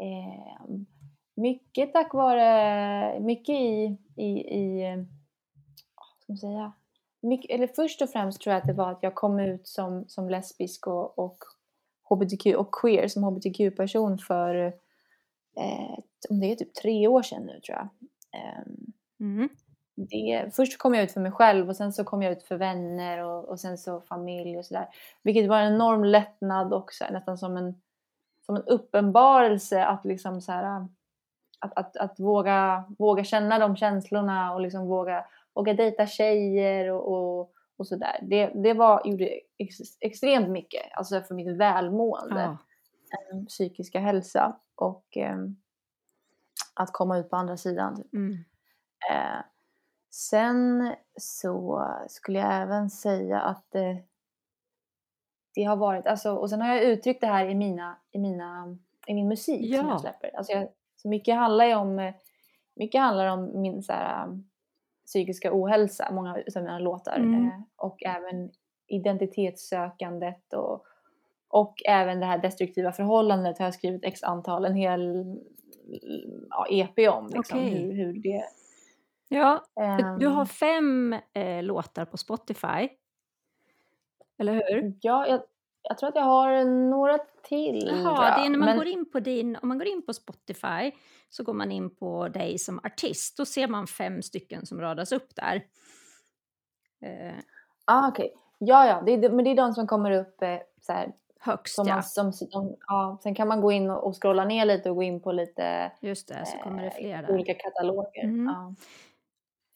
Eh, 0.00 0.28
eh, 0.38 0.66
mycket 1.34 1.92
tack 1.92 2.14
vare, 2.14 3.20
mycket 3.20 3.54
i, 3.54 3.98
i, 4.16 4.58
i 4.58 4.96
vad 5.94 6.22
ska 6.22 6.32
man 6.32 6.38
säga, 6.38 6.72
mycket, 7.22 7.50
eller 7.50 7.66
först 7.66 8.02
och 8.02 8.10
främst 8.10 8.40
tror 8.40 8.52
jag 8.54 8.60
att 8.60 8.66
det 8.66 8.72
var 8.72 8.90
att 8.90 9.02
jag 9.02 9.14
kom 9.14 9.40
ut 9.40 9.68
som, 9.68 10.04
som 10.08 10.30
lesbisk 10.30 10.86
och, 10.86 11.18
och 11.18 11.38
hbtq 12.10 12.46
och 12.56 12.74
queer 12.74 13.08
som 13.08 13.24
hbtq-person 13.24 14.18
för 14.18 14.54
eh, 15.56 15.98
om 16.30 16.40
det 16.40 16.52
är 16.52 16.56
typ 16.56 16.74
tre 16.74 17.08
år 17.08 17.22
sedan 17.22 17.42
nu 17.42 17.60
tror 17.60 17.78
jag. 17.78 17.88
Ehm, 18.40 18.92
Mm. 19.20 19.48
det, 19.96 20.56
först 20.56 20.78
kom 20.78 20.94
jag 20.94 21.04
ut 21.04 21.12
för 21.12 21.20
mig 21.20 21.32
själv 21.32 21.68
och 21.68 21.76
sen 21.76 21.92
så 21.92 22.04
kom 22.04 22.22
jag 22.22 22.32
ut 22.32 22.42
för 22.42 22.56
vänner 22.56 23.24
och, 23.24 23.44
och 23.48 23.60
sen 23.60 23.78
så 23.78 24.00
familj 24.00 24.58
och 24.58 24.64
sådär. 24.64 24.88
Vilket 25.22 25.48
var 25.48 25.60
en 25.60 25.74
enorm 25.74 26.04
lättnad 26.04 26.72
och 26.72 26.92
så 26.92 27.04
här, 27.04 27.12
nästan 27.12 27.38
som 27.38 27.56
en, 27.56 27.80
som 28.46 28.56
en 28.56 28.62
uppenbarelse 28.62 29.84
att 29.84 30.04
liksom 30.04 30.40
så 30.40 30.52
här, 30.52 30.88
att, 31.58 31.78
att, 31.78 31.96
att 31.96 32.20
våga, 32.20 32.84
våga 32.98 33.24
känna 33.24 33.58
de 33.58 33.76
känslorna 33.76 34.54
och 34.54 34.60
liksom 34.60 34.86
våga, 34.86 35.24
våga 35.58 35.74
dejta 35.74 36.06
tjejer 36.06 36.90
och, 36.90 37.12
och, 37.12 37.52
och 37.76 37.86
sådär. 37.86 38.18
Det, 38.22 38.46
det 38.46 38.74
var, 38.74 39.02
gjorde 39.04 39.40
ex, 39.58 39.76
extremt 40.00 40.48
mycket 40.48 40.82
alltså 40.92 41.20
för 41.20 41.34
mitt 41.34 41.56
välmående, 41.56 42.40
Ja. 42.40 42.58
psykiska 43.48 44.00
hälsa 44.00 44.56
och 44.74 45.16
eh, 45.16 45.36
att 46.74 46.92
komma 46.92 47.18
ut 47.18 47.30
på 47.30 47.36
andra 47.36 47.56
sidan. 47.56 47.96
Typ. 47.96 48.12
Mm. 48.12 48.32
Eh, 49.10 49.42
sen 50.10 50.94
så 51.20 51.84
skulle 52.08 52.38
jag 52.38 52.62
även 52.62 52.90
säga 52.90 53.40
att 53.40 53.74
eh, 53.74 53.96
det 55.54 55.64
har 55.64 55.76
varit, 55.76 56.06
alltså, 56.06 56.34
och 56.34 56.50
sen 56.50 56.60
har 56.60 56.68
jag 56.68 56.82
uttryckt 56.84 57.20
det 57.20 57.26
här 57.26 57.46
i 57.46 57.54
mina, 57.54 57.96
i 58.10 58.18
mina, 58.18 58.78
i 59.06 59.14
min 59.14 59.28
musik 59.28 59.74
som 59.76 59.86
Ja. 59.86 59.92
jag 59.92 60.00
släpper. 60.00 60.36
Alltså 60.36 60.52
jag, 60.52 60.68
så 60.96 61.08
mycket 61.08 61.34
handlar 61.36 61.64
ju 61.64 61.74
om, 61.74 62.12
mycket 62.76 63.00
handlar 63.00 63.26
om 63.26 63.60
min 63.60 63.82
så 63.82 63.92
här, 63.92 64.42
psykiska 65.08 65.50
ohälsa, 65.52 66.08
många 66.12 66.30
av 66.32 66.62
mina 66.62 66.78
låtar. 66.78 67.16
Mm. 67.16 67.46
Eh, 67.46 67.52
och 67.76 68.02
även 68.04 68.50
identitetssökandet 68.86 70.52
och, 70.52 70.86
och 71.48 71.74
även 71.86 72.20
det 72.20 72.26
här 72.26 72.38
destruktiva 72.38 72.92
förhållandet 72.92 73.58
har 73.58 73.66
jag 73.66 73.74
skrivit 73.74 74.04
x 74.04 74.22
antal, 74.22 74.64
en 74.64 74.74
hel 74.74 75.24
ja, 76.50 76.66
EP 76.70 77.08
om. 77.08 77.30
Liksom, 77.34 77.58
Okej. 77.58 77.70
hur, 77.70 77.92
hur 77.92 78.12
det 78.12 78.44
Ja, 79.28 79.64
Ehm, 79.80 80.18
du 80.18 80.26
har 80.26 80.46
fem 80.46 81.16
eh, 81.32 81.62
låtar 81.62 82.04
på 82.04 82.16
Spotify. 82.16 82.88
Eller 84.38 84.52
hur? 84.52 84.94
Ja, 85.00 85.26
jag, 85.26 85.40
jag 85.88 85.98
tror 85.98 86.08
att 86.08 86.14
jag 86.16 86.22
har 86.22 86.64
några 86.64 87.18
till. 87.42 87.86
Jaha, 87.86 88.38
det 88.38 88.46
är 88.46 88.50
när 88.50 88.58
man 88.58 88.68
Men- 88.68 88.76
går 88.76 88.86
in 88.86 89.10
på 89.12 89.20
din, 89.20 89.56
om 89.62 89.68
man 89.68 89.78
går 89.78 89.86
in 89.86 90.02
på 90.06 90.12
Spotify 90.14 90.92
så 91.30 91.42
går 91.44 91.52
man 91.54 91.72
in 91.72 91.90
på 91.96 92.28
dig 92.28 92.58
som 92.58 92.78
artist. 92.84 93.36
Då 93.36 93.44
ser 93.44 93.68
man 93.68 93.86
fem 93.86 94.22
stycken 94.22 94.66
som 94.66 94.80
radas 94.80 95.12
upp 95.12 95.34
där. 95.34 95.56
Eh, 97.02 97.34
Ah, 97.84 98.08
okej. 98.08 98.34
Ja, 98.58 98.86
ja, 98.86 99.02
det 99.06 99.12
är, 99.12 99.30
men 99.30 99.44
det 99.44 99.50
är 99.50 99.56
de 99.56 99.72
som 99.74 99.86
kommer 99.86 100.10
upp 100.10 100.42
eh, 100.42 100.56
så 100.80 100.92
här. 100.92 101.12
högst 101.40 101.74
Som 101.74 101.88
ja, 101.88 101.94
man, 101.94 102.02
som, 102.02 102.32
som, 102.32 102.76
ja. 102.86 103.18
Sen 103.22 103.34
kan 103.34 103.48
man 103.48 103.60
gå 103.60 103.72
in 103.72 103.90
och, 103.90 104.06
och 104.06 104.22
scrolla 104.22 104.44
ner 104.44 104.64
lite 104.64 104.90
och 104.90 104.96
gå 104.96 105.02
in 105.02 105.20
på 105.20 105.32
lite 105.32 105.92
just 106.00 106.28
det, 106.28 106.46
så 106.46 106.58
kommer 106.58 106.82
det 106.82 106.88
eh, 106.88 106.94
fler 106.94 107.22
där. 107.22 107.30
olika 107.34 107.54
kataloger. 107.54 108.24
Mm. 108.24 108.46
Ja. 108.46 108.74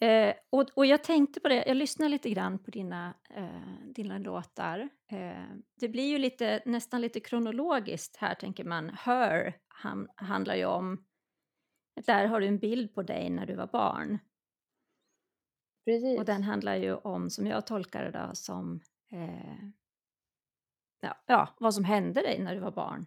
Eh, 0.03 0.35
och, 0.51 0.71
och 0.75 0.87
jag 0.87 1.05
tänkte 1.05 1.41
på 1.41 1.49
det, 1.49 1.65
jag 1.67 1.77
lyssnar 1.77 2.09
lite 2.09 2.31
grann 2.31 2.59
på 2.59 2.71
dina, 2.71 3.15
eh, 3.31 3.85
dina 3.85 4.19
låtar. 4.19 4.89
Eh, 5.09 5.45
det 5.81 5.89
blir 5.89 6.09
ju 6.09 6.19
lite, 6.19 6.63
nästan 6.67 7.01
lite 7.01 7.21
kronologiskt 7.21 8.17
här 8.17 8.35
tänker 8.35 8.65
man. 8.65 8.89
Her 8.89 9.57
han, 9.69 10.09
handlar 10.17 10.55
ju 10.55 10.65
om, 10.65 11.05
där 12.07 12.27
har 12.27 12.41
du 12.41 12.47
en 12.47 12.59
bild 12.59 12.95
på 12.95 13.03
dig 13.03 13.31
när 13.31 13.47
du 13.47 13.55
var 13.55 13.67
barn. 13.67 14.19
Precis. 15.85 16.19
Och 16.19 16.25
den 16.25 16.43
handlar 16.43 16.77
ju 16.77 16.95
om, 16.95 17.31
som 17.31 17.47
jag 17.47 17.67
tolkar 17.67 18.05
det 18.05 18.11
då, 18.11 18.35
som 18.35 18.81
eh, 19.13 19.69
ja, 21.01 21.17
ja, 21.27 21.49
vad 21.59 21.75
som 21.75 21.85
hände 21.85 22.21
dig 22.21 22.39
när 22.39 22.55
du 22.55 22.61
var 22.61 22.73
barn. 22.73 23.07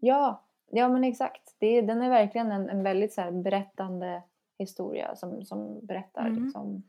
Ja, 0.00 0.48
ja 0.70 0.88
men 0.88 1.04
exakt. 1.04 1.56
Det, 1.58 1.80
den 1.80 2.02
är 2.02 2.10
verkligen 2.10 2.52
en, 2.52 2.68
en 2.68 2.82
väldigt 2.82 3.12
så 3.12 3.32
berättande 3.32 4.22
historia 4.58 5.16
som, 5.16 5.44
som 5.44 5.86
berättar 5.86 6.26
Mm. 6.26 6.44
liksom, 6.44 6.82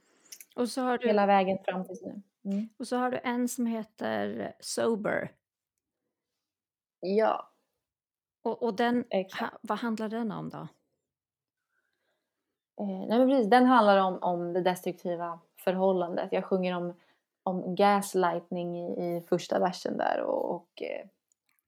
Och 0.55 0.69
så 0.69 0.81
har 0.81 0.97
du, 0.97 1.07
hela 1.07 1.25
vägen 1.25 1.57
fram 1.65 1.85
tills 1.85 2.01
nu. 2.01 2.21
Mm. 2.45 2.69
och 2.77 2.87
så 2.87 2.97
har 2.97 3.11
du 3.11 3.19
en 3.23 3.47
som 3.47 3.65
heter 3.65 4.53
Sober. 4.59 5.31
Ja, 6.99 7.51
Och, 8.41 8.63
och 8.63 8.75
den, 8.75 9.05
ha, 9.39 9.49
vad 9.61 9.77
handlar 9.77 10.09
den 10.09 10.31
om 10.31 10.49
då? 10.49 10.67
Eh, 12.79 13.07
nej 13.07 13.19
men 13.19 13.27
precis, 13.29 13.49
den 13.49 13.65
handlar 13.65 13.97
om, 13.97 14.17
om 14.21 14.53
det 14.53 14.61
destruktiva 14.61 15.39
förhållandet. 15.63 16.29
Jag 16.31 16.45
sjunger 16.45 16.75
om, 16.77 16.93
om 17.43 17.75
gaslightning 17.75 18.77
i, 18.77 19.17
i 19.17 19.21
första 19.21 19.59
versen 19.59 19.97
där 19.97 20.21
och, 20.21 20.55
och 20.55 20.81
eh, 20.81 21.07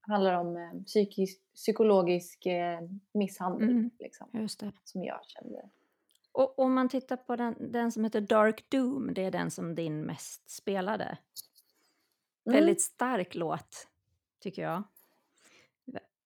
handlar 0.00 0.34
om 0.34 0.56
eh, 0.56 0.82
psykisk, 0.86 1.40
psykologisk 1.54 2.46
eh, 2.46 2.80
misshandel 3.14 3.68
Mm. 3.70 3.90
liksom, 3.98 4.48
som 4.84 5.04
jag 5.04 5.20
kände. 5.24 5.68
Och 6.32 6.58
om 6.58 6.74
man 6.74 6.88
tittar 6.88 7.16
på 7.16 7.36
den, 7.36 7.72
den 7.72 7.92
som 7.92 8.04
heter 8.04 8.20
Dark 8.20 8.70
Doom, 8.70 9.14
det 9.14 9.24
är 9.24 9.30
den 9.30 9.50
som 9.50 9.74
din 9.74 10.02
mest 10.02 10.50
spelade. 10.50 11.04
Mm. 11.04 12.56
Väldigt 12.56 12.82
stark 12.82 13.34
låt, 13.34 13.88
tycker 14.40 14.62
jag. 14.62 14.82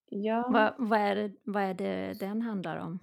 Ja, 0.09 0.49
Vad, 0.53 0.75
vad, 0.79 1.01
är 1.01 1.17
det, 1.17 1.33
vad 1.43 1.63
är 1.63 1.75
det 1.75 2.13
den 2.21 2.43
handlar 2.43 2.77
om? 2.77 2.99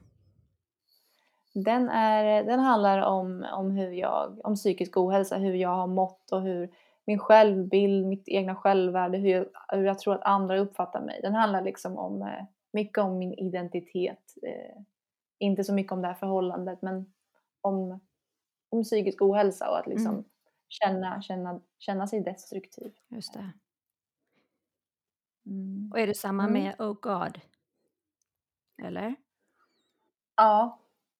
den, 1.53 1.89
är, 1.89 2.43
den 2.43 2.59
handlar 2.59 3.01
om, 3.01 3.45
om 3.53 3.71
hur 3.71 3.91
jag, 3.91 4.39
om 4.43 4.55
psykisk 4.55 4.97
ohälsa, 4.97 5.37
hur 5.37 5.53
jag 5.53 5.75
har 5.75 5.87
mått 5.87 6.31
och 6.31 6.41
hur 6.41 6.69
min 7.05 7.19
självbild, 7.19 8.07
mitt 8.07 8.27
egna 8.27 8.55
självvärde, 8.55 9.17
hur 9.17 9.29
jag, 9.29 9.45
hur 9.67 9.85
jag 9.85 9.99
tror 9.99 10.15
att 10.15 10.23
andra 10.23 10.59
uppfattar 10.59 11.01
mig. 11.01 11.19
Den 11.23 11.33
handlar 11.33 11.61
liksom 11.61 11.97
om 11.97 12.21
eh, 12.21 12.45
mycket 12.71 12.97
om 12.97 13.17
min 13.17 13.33
identitet. 13.33 14.35
Eh, 14.43 14.81
inte 15.41 15.63
så 15.63 15.73
mycket 15.73 15.91
om 15.93 16.01
det 16.01 16.07
här 16.07 16.15
förhållandet 16.15 16.81
men 16.81 17.13
om, 17.61 17.99
om 18.69 18.83
psykisk 18.83 19.21
ohälsa 19.21 19.69
och 19.71 19.79
att 19.79 19.87
liksom 19.87 20.11
Mm. 20.13 20.25
känna, 20.69 21.21
känna, 21.21 21.61
känna 21.79 22.07
sig 22.07 22.21
destruktiv. 22.21 22.93
Just 23.09 23.33
det. 23.33 23.51
Mm. 25.45 25.89
Och 25.91 25.99
är 25.99 26.07
det 26.07 26.15
samma 26.15 26.43
Mm. 26.43 26.53
med 26.53 26.75
Oh 26.81 26.93
God? 26.93 27.41
Eller? 28.83 29.15
Ja, 30.37 30.79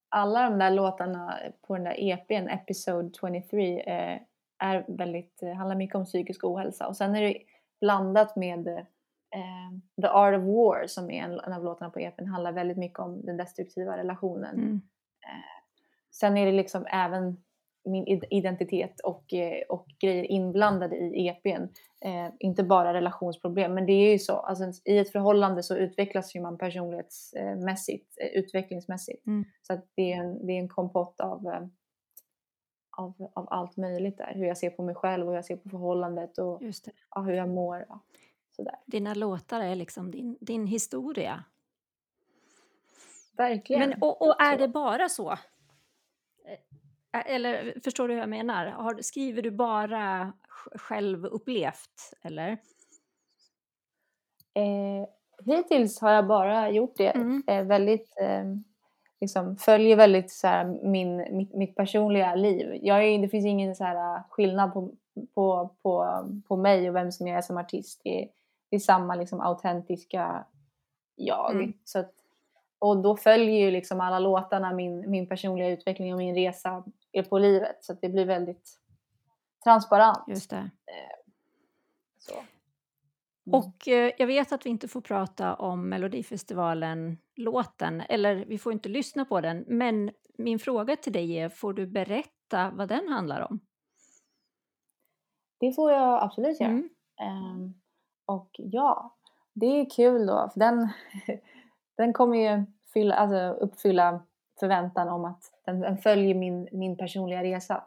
alla 0.09 0.49
de 0.49 0.59
där 0.59 0.71
låtarna 0.71 1.39
på 1.61 1.75
den 1.75 1.83
där 1.83 1.95
EPn, 1.99 2.47
Episode 2.49 3.09
23, 3.19 3.79
eh, 3.81 4.19
är 4.57 4.85
väldigt, 4.87 5.43
eh, 5.43 5.53
handlar 5.53 5.75
mycket 5.75 5.95
om 5.95 6.05
psykisk 6.05 6.43
ohälsa. 6.43 6.87
Och 6.87 6.97
sen 6.97 7.15
är 7.15 7.21
det 7.21 7.37
blandat 7.81 8.35
med 8.35 8.67
eh, 8.67 8.83
The 10.01 10.07
Art 10.07 10.38
of 10.38 10.43
War 10.43 10.88
som 10.88 11.09
är 11.11 11.23
en, 11.23 11.39
en 11.39 11.53
av 11.53 11.63
låtarna 11.63 11.91
på 11.91 12.00
EPn, 12.00 12.25
handlar 12.25 12.51
väldigt 12.51 12.77
mycket 12.77 13.00
om 13.00 13.25
den 13.25 13.38
destruktiva 13.38 13.97
relationen. 13.97 14.55
Mm. 14.55 14.81
Sen 16.11 16.38
är 16.38 16.45
det 16.45 16.51
liksom 16.51 16.85
även 16.85 17.38
min 17.85 18.05
id- 18.05 18.27
identitet 18.29 19.00
och, 19.00 19.33
eh, 19.33 19.61
och 19.69 19.88
grejer 20.00 20.23
inblandade 20.23 20.95
i 20.97 21.27
EPn. 21.27 21.63
Eh, 22.05 22.33
inte 22.39 22.63
bara 22.63 22.93
relationsproblem, 22.93 23.73
men 23.73 23.85
det 23.85 23.93
är 23.93 24.11
ju 24.11 24.19
så. 24.19 24.33
Alltså, 24.33 24.63
I 24.85 24.97
ett 24.97 25.11
förhållande 25.11 25.63
så 25.63 25.77
utvecklas 25.77 26.35
ju 26.35 26.41
man 26.41 26.57
personlighetsmässigt, 26.57 28.17
eh, 28.21 28.27
utvecklingsmässigt. 28.27 29.27
Mm. 29.27 29.45
Så 29.61 29.73
att 29.73 29.85
det, 29.95 30.13
är 30.13 30.17
en, 30.17 30.45
det 30.47 30.53
är 30.53 30.59
en 30.59 30.69
kompott 30.69 31.21
av, 31.21 31.47
eh, 31.47 31.67
av, 32.97 33.31
av 33.33 33.47
allt 33.50 33.77
möjligt 33.77 34.17
där. 34.17 34.33
Hur 34.35 34.45
jag 34.45 34.57
ser 34.57 34.69
på 34.69 34.83
mig 34.83 34.95
själv 34.95 35.23
och 35.23 35.31
hur 35.31 35.35
jag 35.35 35.45
ser 35.45 35.55
på 35.55 35.69
förhållandet 35.69 36.38
och 36.38 36.61
ja, 37.15 37.21
hur 37.21 37.33
jag 37.33 37.50
mår. 37.50 37.85
Ja. 37.89 38.00
Sådär. 38.51 38.75
Dina 38.86 39.13
låtar 39.13 39.62
är 39.62 39.75
liksom 39.75 40.12
din, 40.12 40.38
din 40.41 40.67
historia. 40.67 41.43
Verkligen. 43.38 43.89
Men, 43.89 44.01
och, 44.01 44.22
och 44.22 44.41
är 44.41 44.58
det 44.58 44.67
bara 44.67 45.10
så? 45.10 45.38
Eller 47.25 47.79
förstår 47.84 48.08
du 48.08 48.13
hur 48.13 48.20
jag 48.20 48.29
menar? 48.29 48.65
Har, 48.65 49.01
skriver 49.01 49.41
du 49.41 49.51
bara 49.51 50.34
sj- 50.50 50.77
självupplevt? 50.77 52.13
Eller? 52.22 52.58
Eh, 54.53 55.08
hittills 55.46 56.01
har 56.01 56.12
jag 56.12 56.27
bara 56.27 56.70
gjort 56.70 56.98
det. 56.98 57.10
Mm. 57.10 57.43
Eh, 57.48 57.63
väldigt, 57.63 58.13
eh, 58.22 58.43
liksom, 59.22 59.58
följer 59.58 59.96
väldigt 59.96 60.31
så 60.31 60.48
här, 60.48 60.65
min, 60.84 61.38
mitt, 61.38 61.53
mitt 61.53 61.75
personliga 61.75 62.36
liv. 62.36 62.79
Jag 62.81 63.03
är, 63.03 63.20
det 63.20 63.29
finns 63.29 63.46
ingen 63.46 63.75
så 63.75 63.84
här, 63.84 64.15
eh, 64.15 64.24
skillnad 64.29 64.74
på, 64.74 64.91
på, 65.34 65.75
på, 65.81 66.25
på 66.48 66.58
mig 66.58 66.89
och 66.89 66.96
vem 66.96 67.12
som 67.12 67.27
jag 67.27 67.38
är 67.38 67.41
som 67.41 67.58
artist. 67.58 68.01
Det 68.03 68.27
är 68.75 68.79
samma 68.79 69.15
liksom, 69.15 69.41
autentiska 69.41 70.45
jag. 71.15 71.51
Mm. 71.51 71.73
Så 71.83 71.99
att, 71.99 72.13
och 72.79 73.01
då 73.01 73.17
följer 73.17 73.65
ju 73.65 73.71
liksom 73.71 74.01
alla 74.01 74.19
låtarna 74.19 74.73
min, 74.73 75.11
min 75.11 75.27
personliga 75.27 75.69
utveckling 75.69 76.13
och 76.13 76.19
min 76.19 76.35
resa 76.35 76.83
på 77.29 77.39
livet. 77.39 77.83
Så 77.83 77.93
det 78.01 78.09
blir 78.09 78.25
väldigt 78.25 78.79
transparent. 79.63 80.23
Just 80.27 80.49
det. 80.49 80.69
Så. 82.19 82.33
Mm. 82.33 82.45
Och 83.59 83.87
eh, 83.87 84.11
jag 84.17 84.27
vet 84.27 84.51
att 84.51 84.65
vi 84.65 84.69
inte 84.69 84.87
får 84.87 85.01
prata 85.01 85.55
om 85.55 85.89
Melodifestivalen-låten, 85.89 88.01
eller 88.09 88.45
vi 88.45 88.57
får 88.57 88.73
inte 88.73 88.89
lyssna 88.89 89.25
på 89.25 89.41
den, 89.41 89.65
men 89.67 90.11
min 90.37 90.59
fråga 90.59 90.95
till 90.95 91.13
dig 91.13 91.39
är, 91.39 91.49
får 91.49 91.73
du 91.73 91.87
berätta 91.87 92.71
vad 92.71 92.87
den 92.87 93.07
handlar 93.07 93.51
om? 93.51 93.59
Det 95.59 95.73
får 95.73 95.91
jag 95.91 96.23
absolut 96.23 96.59
göra. 96.59 96.71
Mm. 96.71 96.89
Ehm, 97.21 97.80
och 98.25 98.49
ja, 98.53 99.15
det 99.53 99.65
är 99.65 99.89
kul 99.89 100.25
då, 100.25 100.49
för 100.53 100.59
den, 100.59 100.89
den 101.97 102.13
kommer 102.13 102.37
ju 102.37 102.65
fylla, 102.93 103.15
alltså 103.15 103.63
uppfylla 103.65 104.21
förväntan 104.59 105.09
om 105.09 105.25
att 105.25 105.43
den, 105.65 105.79
den 105.79 105.97
följer 105.97 106.35
min, 106.35 106.67
min 106.71 106.97
personliga 106.97 107.43
resa. 107.43 107.83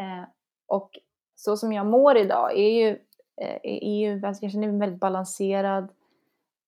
Eh, 0.00 0.28
och 0.66 0.98
så 1.36 1.56
som 1.56 1.72
jag 1.72 1.86
mår 1.86 2.16
idag 2.16 2.58
är 2.58 2.70
ju, 2.70 2.88
eh, 3.36 3.58
är 3.62 3.96
ju 3.98 4.26
alltså 4.26 4.44
jag 4.44 4.52
känner 4.52 4.68
mig 4.68 4.80
väldigt 4.80 5.00
balanserad. 5.00 5.88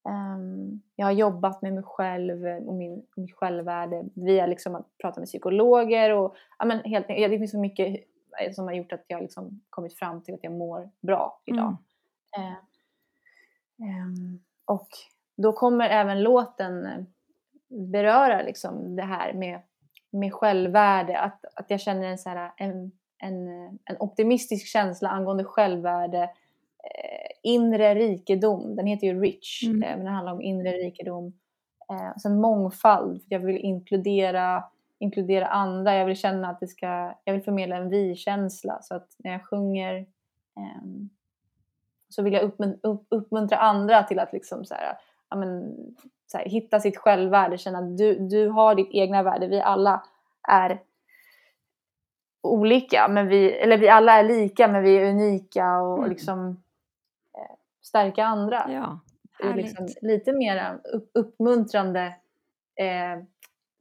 Um, 0.08 0.82
jag 0.96 1.06
har 1.06 1.12
jobbat 1.12 1.62
med 1.62 1.73
mig 1.75 1.82
själv 1.82 2.46
och 2.46 2.75
min, 2.75 3.06
mitt 3.16 3.35
självvärde 3.35 4.04
via 4.14 4.46
liksom 4.46 4.75
att 4.75 4.99
prata 4.99 5.20
med 5.20 5.26
psykologer 5.26 6.11
och 6.11 6.37
ja, 6.58 6.64
men 6.64 6.78
helt, 6.78 7.08
det 7.08 7.38
finns 7.38 7.50
så 7.50 7.58
mycket 7.58 8.04
eh, 8.40 8.52
som 8.52 8.64
har 8.64 8.75
gjort 8.75 8.92
att 8.92 9.04
jag 9.06 9.23
liksom 9.23 9.61
kommit 9.70 9.99
fram 9.99 10.23
till 10.23 10.35
att 10.35 10.44
jag 10.44 10.52
mår 10.52 10.90
bra 11.00 11.40
idag. 11.44 11.76
Mm. 12.37 12.54
Um, 13.78 14.40
och 14.64 14.88
då 15.37 15.52
kommer 15.52 15.88
även 15.88 16.23
låten 16.23 17.06
beröra 17.68 18.42
liksom 18.42 18.97
det 18.97 19.02
här 19.02 19.33
med, 19.33 19.61
med 20.11 20.33
självvärde, 20.33 21.18
att, 21.18 21.45
att 21.54 21.71
jag 21.71 21.80
känner 21.80 22.06
en, 22.06 22.18
så 22.18 22.28
här, 22.28 22.52
en, 22.56 22.92
en, 23.18 23.49
en 23.85 23.97
optimistisk 24.00 24.66
känsla 24.66 25.09
angående 25.09 25.45
självvärde, 25.45 26.23
eh, 26.23 27.30
inre 27.42 27.95
rikedom, 27.95 28.76
den 28.76 28.87
heter 28.87 29.06
ju 29.06 29.21
Rich, 29.21 29.64
mm. 29.64 29.83
eh, 29.83 29.97
men 29.97 30.04
den 30.04 30.14
handlar 30.14 30.33
om 30.33 30.42
inre 30.42 30.71
rikedom. 30.71 31.33
Eh, 31.90 32.16
sen 32.23 32.40
mångfald, 32.40 33.23
för 33.23 33.33
jag 33.33 33.40
vill 33.40 33.56
inkludera, 33.56 34.64
inkludera 34.99 35.47
andra, 35.47 35.95
jag 35.95 36.06
vill 36.06 36.16
känna 36.16 36.50
att 36.50 36.61
det 36.61 36.66
ska, 36.66 37.14
jag 37.25 37.33
vill 37.33 37.42
förmedla 37.42 37.76
en 37.76 37.88
vi-känsla 37.88 38.78
så 38.83 38.95
att 38.95 39.09
när 39.18 39.33
jag 39.33 39.47
sjunger 39.47 39.97
eh, 40.56 40.83
så 42.16 42.23
vill 42.23 42.32
jag 42.32 42.52
uppmuntra 43.08 43.58
andra 43.58 44.02
till 44.02 44.18
att 44.18 44.32
liksom 44.32 44.64
så 44.64 44.75
här, 44.75 44.99
ja, 45.30 45.37
men, 45.37 45.76
så 46.26 46.38
här, 46.38 46.44
hitta 46.44 46.80
sitt 46.80 46.96
självvärde, 46.96 47.58
känna 47.58 47.78
att 47.78 47.99
du, 47.99 48.18
du 48.18 48.49
har 48.49 48.75
ditt 48.75 48.90
egna 48.90 49.23
värde. 49.23 49.46
Vi 49.46 49.61
alla 49.61 50.02
är 50.49 50.82
olika, 52.42 53.08
men 53.08 53.28
vi, 53.28 53.52
eller 53.52 53.78
vi 53.78 53.88
alla 53.88 54.12
är 54.12 54.23
lika 54.23 54.68
men 54.68 54.82
vi 54.82 54.96
är 54.96 55.11
unika 55.11 55.80
och 55.80 55.99
mm. 55.99 56.11
liksom 56.11 56.49
eh, 57.35 57.56
stärka 57.82 58.25
andra. 58.25 58.66
Ja, 58.70 59.00
liksom 59.54 59.88
lite 60.02 60.32
mer 60.32 60.78
upp, 60.92 61.11
uppmuntrande 61.14 62.06
eh, 62.76 63.25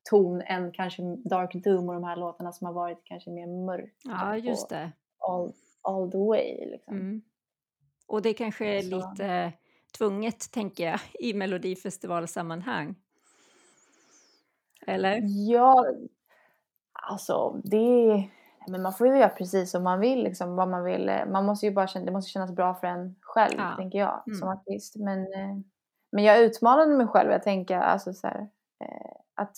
ton 0.09 0.41
än 0.41 0.71
kanske 0.71 1.01
Dark 1.03 1.53
Doom 1.53 1.89
och 1.89 1.93
de 1.93 2.03
här 2.03 2.15
låtarna 2.15 2.51
som 2.51 2.67
har 2.67 2.73
varit 2.73 3.01
kanske 3.03 3.29
mer 3.29 3.47
mörka. 3.65 3.89
Ja, 4.03 4.37
just 4.37 4.69
det. 4.69 4.91
All, 5.17 5.53
all 5.81 6.11
the 6.11 6.17
way. 6.17 6.65
Liksom. 6.71 6.95
Mm. 6.95 7.21
Och 8.07 8.21
det 8.21 8.33
kanske 8.33 8.65
är 8.65 8.81
Så. 8.81 8.95
lite 8.95 9.53
tvunget, 9.97 10.51
tänker 10.51 10.85
jag, 10.85 10.99
i 11.19 11.33
Melodifestivalsammanhang. 11.33 12.95
Eller? 14.87 15.21
Ja, 15.51 15.85
alltså 16.93 17.61
det... 17.63 18.29
Men 18.67 18.81
man 18.81 18.93
får 18.93 19.07
ju 19.07 19.17
göra 19.17 19.29
precis 19.29 19.71
som 19.71 19.83
man 19.83 19.99
vill, 19.99 20.23
liksom, 20.23 20.55
vad 20.55 20.67
man 20.67 20.83
vill. 20.83 21.11
Man 21.27 21.45
måste 21.45 21.65
ju 21.65 21.71
bara 21.71 21.87
känna, 21.87 22.05
det 22.05 22.11
måste 22.11 22.31
kännas 22.31 22.51
bra 22.51 22.73
för 22.73 22.87
en 22.87 23.15
själv, 23.21 23.55
ja. 23.57 23.73
tänker 23.77 23.99
jag, 23.99 24.23
mm. 24.27 24.39
som 24.39 24.49
artist. 24.49 24.95
Men, 24.95 25.19
eh, 25.19 25.57
men 26.11 26.23
jag 26.23 26.39
utmanade 26.39 26.97
mig 26.97 27.07
själv. 27.07 27.31
Jag 27.31 27.43
tänker 27.43 27.77
alltså 27.77 28.13
så 28.13 28.27
här, 28.27 28.47
eh, 28.79 29.15
att 29.35 29.57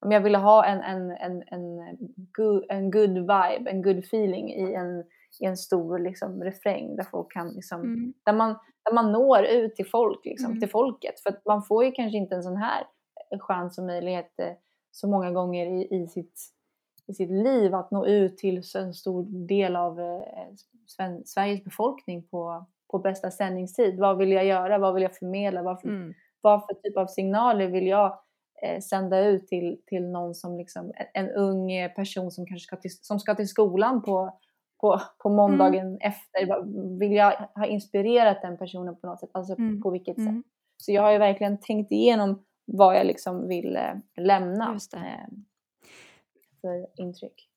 om 0.00 0.12
jag 0.12 0.20
ville 0.20 0.38
ha 0.38 0.64
en, 0.64 0.80
en, 0.80 1.10
en, 1.10 1.42
en, 1.46 1.96
good, 2.36 2.64
en 2.68 2.90
good 2.90 3.18
vibe, 3.18 3.70
en 3.70 3.82
good 3.82 3.98
feeling 3.98 4.50
i 4.50 4.74
en 4.74 5.04
i 5.40 5.44
en 5.44 5.56
stor 5.56 5.98
liksom, 5.98 6.44
refräng 6.44 6.96
där 6.96 7.04
folk 7.04 7.32
kan 7.32 7.48
liksom, 7.48 7.80
mm. 7.80 8.14
där, 8.24 8.32
man, 8.32 8.58
där 8.84 8.94
man 8.94 9.12
når 9.12 9.44
ut 9.44 9.76
till 9.76 9.86
folk, 9.86 10.24
liksom, 10.24 10.46
mm. 10.46 10.60
till 10.60 10.70
folket. 10.70 11.20
För 11.20 11.30
att 11.30 11.44
man 11.44 11.62
får 11.62 11.84
ju 11.84 11.92
kanske 11.92 12.18
inte 12.18 12.34
en 12.34 12.42
sån 12.42 12.56
här 12.56 12.86
eh, 13.32 13.38
chans 13.38 13.78
och 13.78 13.84
möjlighet 13.84 14.38
eh, 14.38 14.52
så 14.90 15.08
många 15.08 15.30
gånger 15.30 15.66
i, 15.66 16.02
i, 16.02 16.08
sitt, 16.08 16.40
i 17.06 17.14
sitt 17.14 17.30
liv 17.30 17.74
att 17.74 17.90
nå 17.90 18.06
ut 18.06 18.36
till 18.36 18.62
en 18.76 18.94
stor 18.94 19.46
del 19.46 19.76
av 19.76 20.00
eh, 20.00 21.24
Sveriges 21.24 21.64
befolkning 21.64 22.22
på, 22.22 22.66
på 22.90 22.98
bästa 22.98 23.30
sändningstid. 23.30 23.98
Vad 23.98 24.18
vill 24.18 24.32
jag 24.32 24.44
göra? 24.44 24.78
Vad 24.78 24.94
vill 24.94 25.02
jag 25.02 25.16
förmedla? 25.16 25.62
Vad 25.62 25.80
för, 25.80 25.88
mm. 25.88 26.14
vad 26.40 26.60
för 26.66 26.74
typ 26.74 26.96
av 26.96 27.06
signaler 27.06 27.66
vill 27.66 27.86
jag 27.86 28.18
eh, 28.62 28.80
sända 28.80 29.20
ut 29.20 29.46
till, 29.46 29.80
till 29.86 30.08
någon 30.08 30.34
som 30.34 30.58
liksom, 30.58 30.92
en, 30.94 31.26
en 31.26 31.30
ung 31.30 31.70
person 31.96 32.30
som 32.30 32.46
kanske 32.46 32.66
ska 32.66 32.76
till, 32.76 32.90
som 32.90 33.20
ska 33.20 33.34
till 33.34 33.48
skolan 33.48 34.02
på 34.02 34.38
på, 34.82 35.00
på 35.18 35.28
måndagen 35.28 35.86
mm. 35.86 35.98
efter. 36.00 36.62
Vill 36.98 37.12
jag 37.12 37.48
ha 37.54 37.66
inspirerat 37.66 38.42
den 38.42 38.58
personen 38.58 38.96
på 38.96 39.06
något 39.06 39.20
sätt? 39.20 39.30
Alltså 39.34 39.58
mm. 39.58 39.82
på 39.82 39.90
vilket 39.90 40.16
sätt? 40.16 40.28
Mm. 40.28 40.44
Så 40.76 40.92
jag 40.92 41.02
har 41.02 41.12
ju 41.12 41.18
verkligen 41.18 41.60
tänkt 41.60 41.92
igenom 41.92 42.44
vad 42.64 42.96
jag 42.96 43.06
liksom 43.06 43.48
vill 43.48 43.76
eh, 43.76 43.94
lämna 44.16 44.78
eh, 44.94 45.26
för 46.60 46.86
intryck. 46.96 47.48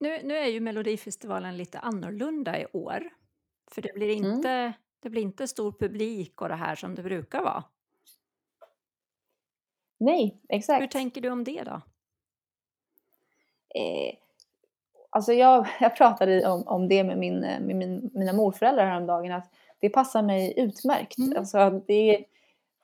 Nu, 0.00 0.22
nu 0.22 0.36
är 0.36 0.46
ju 0.46 0.60
Melodifestivalen 0.60 1.56
lite 1.56 1.78
annorlunda 1.78 2.60
i 2.60 2.66
år. 2.72 3.10
För 3.70 3.82
det 3.82 3.94
blir, 3.94 4.16
mm. 4.16 4.32
inte, 4.32 4.72
det 5.00 5.10
blir 5.10 5.22
inte 5.22 5.48
stor 5.48 5.72
publik 5.72 6.42
och 6.42 6.48
det 6.48 6.54
här 6.54 6.74
som 6.74 6.94
det 6.94 7.02
brukar 7.02 7.42
vara. 7.42 7.64
Nej, 9.98 10.40
exakt. 10.48 10.82
Hur 10.82 10.86
tänker 10.86 11.20
du 11.20 11.30
om 11.30 11.44
det 11.44 11.62
då? 11.62 11.80
Eh, 13.74 14.14
Alltså 15.16 15.32
jag, 15.32 15.66
jag 15.80 15.96
pratade 15.96 16.48
om, 16.48 16.62
om 16.66 16.88
det 16.88 17.04
med, 17.04 17.18
min, 17.18 17.40
med 17.40 17.76
min, 17.76 18.10
mina 18.14 18.32
morföräldrar 18.32 18.86
häromdagen 18.86 19.32
att 19.32 19.50
det 19.80 19.88
passar 19.88 20.22
mig 20.22 20.54
utmärkt. 20.56 21.18
Mm. 21.18 21.38
Alltså 21.38 21.70
det, 21.86 22.24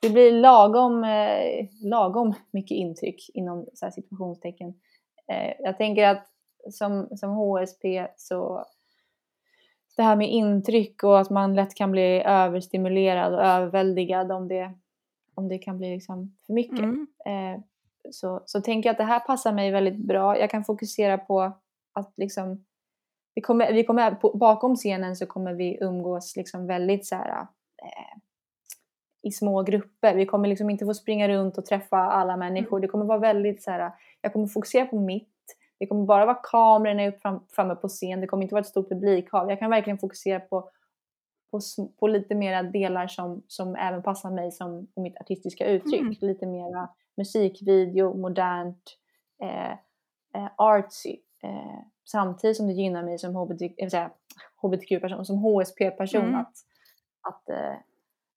det 0.00 0.10
blir 0.10 0.32
lagom, 0.32 1.04
eh, 1.04 1.66
lagom 1.82 2.34
mycket 2.50 2.76
intryck 2.76 3.30
inom 3.34 3.66
så 3.74 3.90
situationstecken. 3.90 4.74
Eh, 5.26 5.52
jag 5.58 5.78
tänker 5.78 6.08
att 6.08 6.26
som, 6.70 7.08
som 7.16 7.30
HSP 7.30 8.06
så 8.16 8.64
det 9.96 10.02
här 10.02 10.16
med 10.16 10.30
intryck 10.30 11.02
och 11.02 11.20
att 11.20 11.30
man 11.30 11.54
lätt 11.54 11.74
kan 11.74 11.90
bli 11.90 12.22
överstimulerad 12.22 13.34
och 13.34 13.44
överväldigad 13.44 14.32
om 14.32 14.48
det, 14.48 14.72
om 15.34 15.48
det 15.48 15.58
kan 15.58 15.78
bli 15.78 15.94
liksom 15.94 16.36
för 16.46 16.52
mycket. 16.52 16.78
Mm. 16.78 17.06
Eh, 17.26 17.60
så, 18.10 18.42
så 18.46 18.60
tänker 18.60 18.88
jag 18.88 18.92
att 18.94 18.98
det 18.98 19.04
här 19.04 19.20
passar 19.20 19.52
mig 19.52 19.70
väldigt 19.70 19.98
bra. 19.98 20.38
Jag 20.38 20.50
kan 20.50 20.64
fokusera 20.64 21.18
på 21.18 21.52
att 21.92 22.12
liksom, 22.16 22.64
vi 23.34 23.40
kommer, 23.40 23.72
vi 23.72 23.84
kommer, 23.84 24.38
bakom 24.38 24.76
scenen 24.76 25.16
så 25.16 25.26
kommer 25.26 25.54
vi 25.54 25.78
umgås 25.80 26.36
liksom 26.36 26.66
väldigt 26.66 27.06
så 27.06 27.14
här, 27.14 27.40
eh, 27.82 28.18
i 29.22 29.30
små 29.30 29.62
grupper. 29.62 30.14
Vi 30.14 30.26
kommer 30.26 30.48
liksom 30.48 30.70
inte 30.70 30.84
få 30.84 30.94
springa 30.94 31.28
runt 31.28 31.58
och 31.58 31.66
träffa 31.66 31.96
alla 31.96 32.36
människor. 32.36 32.80
Det 32.80 32.88
kommer 32.88 33.04
vara 33.04 33.18
väldigt 33.18 33.62
så 33.62 33.70
här, 33.70 33.92
jag 34.20 34.32
kommer 34.32 34.46
fokusera 34.46 34.86
på 34.86 35.00
mitt. 35.00 35.28
Det 35.78 35.86
kommer 35.86 36.06
bara 36.06 36.26
vara 36.26 36.38
kamerorna 36.42 37.08
upp 37.08 37.22
fram, 37.22 37.40
framme 37.50 37.74
på 37.74 37.88
scen. 37.88 38.20
Det 38.20 38.26
kommer 38.26 38.42
inte 38.42 38.54
vara 38.54 38.60
ett 38.60 38.66
stort 38.66 38.88
publikhav. 38.88 39.50
Jag 39.50 39.58
kan 39.58 39.70
verkligen 39.70 39.98
fokusera 39.98 40.40
på, 40.40 40.70
på, 41.50 41.60
på 42.00 42.06
lite 42.06 42.34
mera 42.34 42.62
delar 42.62 43.06
som, 43.06 43.42
som 43.46 43.76
även 43.76 44.02
passar 44.02 44.30
mig 44.30 44.52
som 44.52 44.88
mitt 44.96 45.20
artistiska 45.20 45.66
uttryck. 45.66 46.00
Mm. 46.00 46.14
Lite 46.20 46.46
mera 46.46 46.88
musikvideo, 47.16 48.14
modernt, 48.14 48.98
eh, 49.42 49.72
eh, 50.34 50.50
artsy 50.56 51.16
eh, 51.42 51.80
samtidigt 52.04 52.56
som 52.56 52.66
det 52.66 52.72
gynnar 52.72 53.02
mig 53.02 53.18
som 53.18 53.36
hbtq-person, 54.62 55.26
som 55.26 55.38
HSP-person 55.38 56.24
mm. 56.24 56.34
att, 56.34 56.54
att 57.20 57.48
eh, 57.48 57.74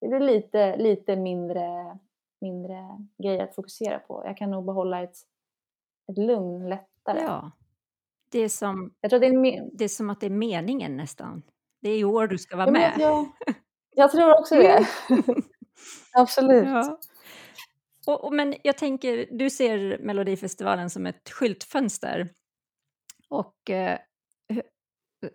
det 0.02 0.08
blir 0.08 0.20
lite, 0.20 0.78
lite 0.78 1.16
mindre, 1.16 1.98
mindre 2.42 3.06
grejer 3.24 3.44
att 3.44 3.56
fokusera 3.56 4.00
på. 4.00 4.24
Jag 4.26 4.38
kan 4.38 4.52
nog 4.52 4.66
behålla 4.66 5.04
ett, 5.04 5.18
ett 6.12 6.18
lugn 6.18 6.70
lättare. 6.70 7.22
Ja. 7.22 7.52
Det 8.32 8.40
är, 8.40 8.50
som, 8.50 8.94
jag 9.02 9.10
tror 9.10 9.20
det, 9.20 9.28
är 9.28 9.70
det 9.74 9.84
är 9.84 9.88
som 9.88 10.10
att 10.10 10.20
det 10.20 10.26
är 10.26 10.30
meningen 10.30 10.98
nästan. 10.98 11.44
Det 11.82 11.90
är 11.90 11.98
i 11.98 12.04
år 12.04 12.28
du 12.28 12.38
ska 12.38 12.58
vara 12.58 12.68
ja, 12.68 12.72
med. 12.72 12.94
Jag, 12.98 13.26
jag 13.96 14.12
tror 14.12 14.40
också 14.40 14.56
det. 14.56 14.88
Absolut. 16.14 16.66
Ja. 16.66 17.00
Och, 18.08 18.24
och, 18.24 18.34
men 18.34 18.56
jag 18.64 18.78
tänker, 18.78 19.28
du 19.32 19.50
ser 19.50 19.98
Melodifestivalen 19.98 20.90
som 20.90 21.06
ett 21.06 21.30
skyltfönster 21.30 22.30
och 23.30 23.70
eh, 23.70 24.00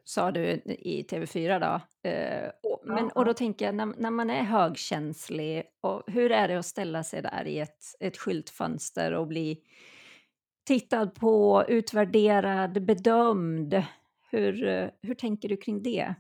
sa 0.05 0.31
du 0.31 0.43
i 0.67 1.07
TV4 1.11 1.61
då. 1.61 2.09
Eh, 2.09 2.51
och, 2.63 2.81
men, 2.85 3.11
och 3.11 3.25
då 3.25 3.35
tänker 3.35 3.65
jag, 3.65 3.75
när, 3.75 3.87
när, 3.87 4.11
man 4.11 4.31
är 4.31 4.43
högkänslig, 4.43 5.63
och 5.81 6.03
hur 6.07 6.33
är 6.33 6.49
det 6.49 6.59
att 6.59 6.67
ställa 6.67 7.05
sig 7.05 7.23
där 7.23 7.47
i 7.47 7.59
ett, 7.59 7.85
ett 8.01 8.17
skyltfönster 8.17 9.13
och 9.13 9.27
bli 9.27 9.63
tittad 10.67 11.15
på, 11.15 11.65
utvärderad, 11.69 12.85
bedömd? 12.87 13.85
Hur, 14.31 14.91
hur 15.03 15.15
tänker 15.15 15.49
du 15.49 15.57
kring 15.57 15.83
det? 15.83 16.15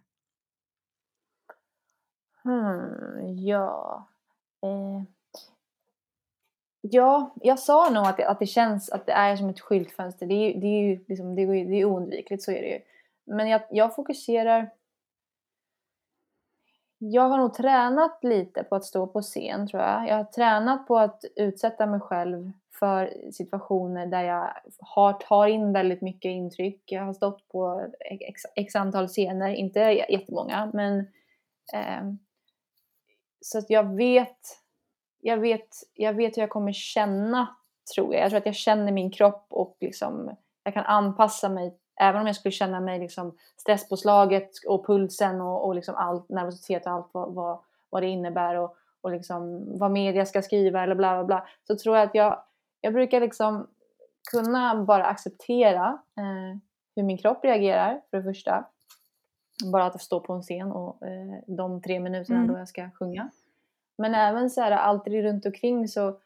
Hmm, 2.42 3.38
ja. 3.38 4.09
Eh, 4.62 5.02
Ja, 6.81 7.35
jag 7.43 7.59
sa 7.59 7.90
nog 7.90 8.07
att 8.07 8.16
det, 8.16 8.29
att 8.29 8.38
det 8.38 8.47
känns 8.47 8.90
att 8.90 9.07
det 9.07 9.12
är 9.12 9.37
som 9.37 9.49
ett 9.49 9.61
skyltfönster. 9.61 10.27
Det 10.27 10.35
är, 10.35 10.61
det 10.61 10.66
är 10.66 10.83
ju 10.83 11.05
liksom, 11.09 11.35
det 11.35 11.43
är, 11.43 11.47
det 11.47 11.81
är 11.81 11.85
oundvikligt, 11.85 12.43
så 12.43 12.51
är 12.51 12.62
det 12.62 12.69
ju. 12.69 12.81
Men 13.25 13.49
jag, 13.49 13.62
jag 13.71 13.95
fokuserar... 13.95 14.71
jag 16.99 17.29
har 17.29 17.38
nog 17.38 17.55
tränat 17.55 18.25
lite 18.25 18.64
på 18.64 18.77
att 18.77 18.85
stå 18.85 19.07
på 19.07 19.23
scen 19.23 19.69
tror 19.69 19.83
jag. 19.83 20.09
Jag 20.09 20.16
har 20.16 20.25
tränat 20.25 20.87
på 20.87 20.99
att 20.99 21.25
utsätta 21.37 21.87
mig 21.87 22.01
själv 22.01 22.53
för 22.79 23.31
situationer 23.33 24.07
där 24.07 24.23
jag 24.23 24.53
har, 24.79 25.12
tar 25.12 25.47
in 25.47 25.73
väldigt 25.73 26.03
mycket 26.03 26.29
intryck. 26.29 26.83
Jag 26.87 27.03
har 27.03 27.12
stått 27.12 27.49
på 27.49 27.90
x, 28.01 28.43
x 28.57 28.77
antal 28.77 29.09
scener, 29.09 29.49
inte 29.49 29.81
jättemånga, 30.09 30.71
men 30.75 30.99
eh, 31.75 32.12
så 33.40 33.59
att 33.59 33.71
jag 33.71 33.97
vet, 33.97 34.38
jag 35.20 35.38
vet, 35.38 35.68
jag 35.94 36.12
vet 36.12 36.37
hur 36.37 36.42
jag 36.42 36.50
kommer 36.50 36.72
känna 36.72 37.56
tror 37.94 38.14
jag. 38.14 38.22
Jag 38.22 38.30
tror 38.30 38.38
att 38.38 38.46
jag 38.46 38.54
känner 38.54 38.92
min 38.92 39.11
kropp 39.11 39.46
och 39.50 39.76
liksom, 39.80 40.37
jag 40.64 40.74
kan 40.74 40.85
anpassa 40.85 41.48
mig 41.48 41.76
även 42.00 42.20
om 42.20 42.26
jag 42.26 42.37
skulle 42.37 42.52
känna 42.52 42.80
mig 42.80 42.98
liksom 42.98 43.37
stresspåslaget 43.56 44.50
och 44.66 44.87
pulsen 44.87 45.40
och, 45.40 45.66
och 45.66 45.74
liksom 45.74 45.94
allt, 45.94 46.28
nervositet 46.28 46.87
och 46.87 46.92
allt 46.92 47.09
vad, 47.12 47.35
vad, 47.35 47.61
vad 47.90 48.02
det 48.02 48.09
innebär 48.09 48.54
och, 48.54 48.76
och 49.00 49.11
liksom 49.11 49.64
vad 49.78 49.90
media 49.90 50.26
ska 50.26 50.42
skriva 50.42 50.83
eller 50.83 50.94
bla 50.94 51.14
bla 51.14 51.24
bla. 51.24 51.48
Så 51.66 51.76
tror 51.76 51.96
jag 51.96 52.06
att 52.06 52.14
jag, 52.14 52.42
jag 52.80 52.92
brukar 52.92 53.20
liksom 53.20 53.66
kunna 54.33 54.85
bara 54.85 55.04
acceptera 55.04 55.98
eh, 56.18 56.59
hur 56.96 57.02
min 57.02 57.18
kropp 57.18 57.44
reagerar 57.44 58.00
för 58.11 58.16
det 58.16 58.22
första. 58.22 58.68
Bara 59.72 59.85
att 59.85 60.02
stå 60.02 60.20
på 60.20 60.33
en 60.33 60.42
scen 60.42 60.72
och 60.72 61.06
eh, 61.06 61.42
de 61.46 61.83
tre 61.83 62.00
minuterna 62.00 62.38
mm. 62.38 62.52
då 62.52 62.59
jag 62.59 62.68
ska 62.68 62.90
sjunga. 62.98 63.30
Men 64.00 64.14
även 64.14 64.50
så 64.50 64.60
här 64.60 64.72
alltid 64.72 65.12
runt 65.12 65.46
omkring 65.46 65.88
så, 65.88 66.20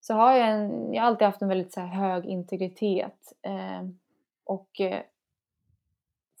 så 0.00 0.14
har 0.14 0.32
jag 0.32 0.50
en, 0.50 0.94
jag 0.94 1.02
har 1.02 1.08
alltid 1.08 1.26
haft 1.26 1.42
en 1.42 1.48
väldigt 1.48 1.72
så 1.72 1.80
hög 1.80 2.24
integritet. 2.24 3.32
Eh, 3.42 3.88
och 4.44 4.80
eh, 4.80 5.02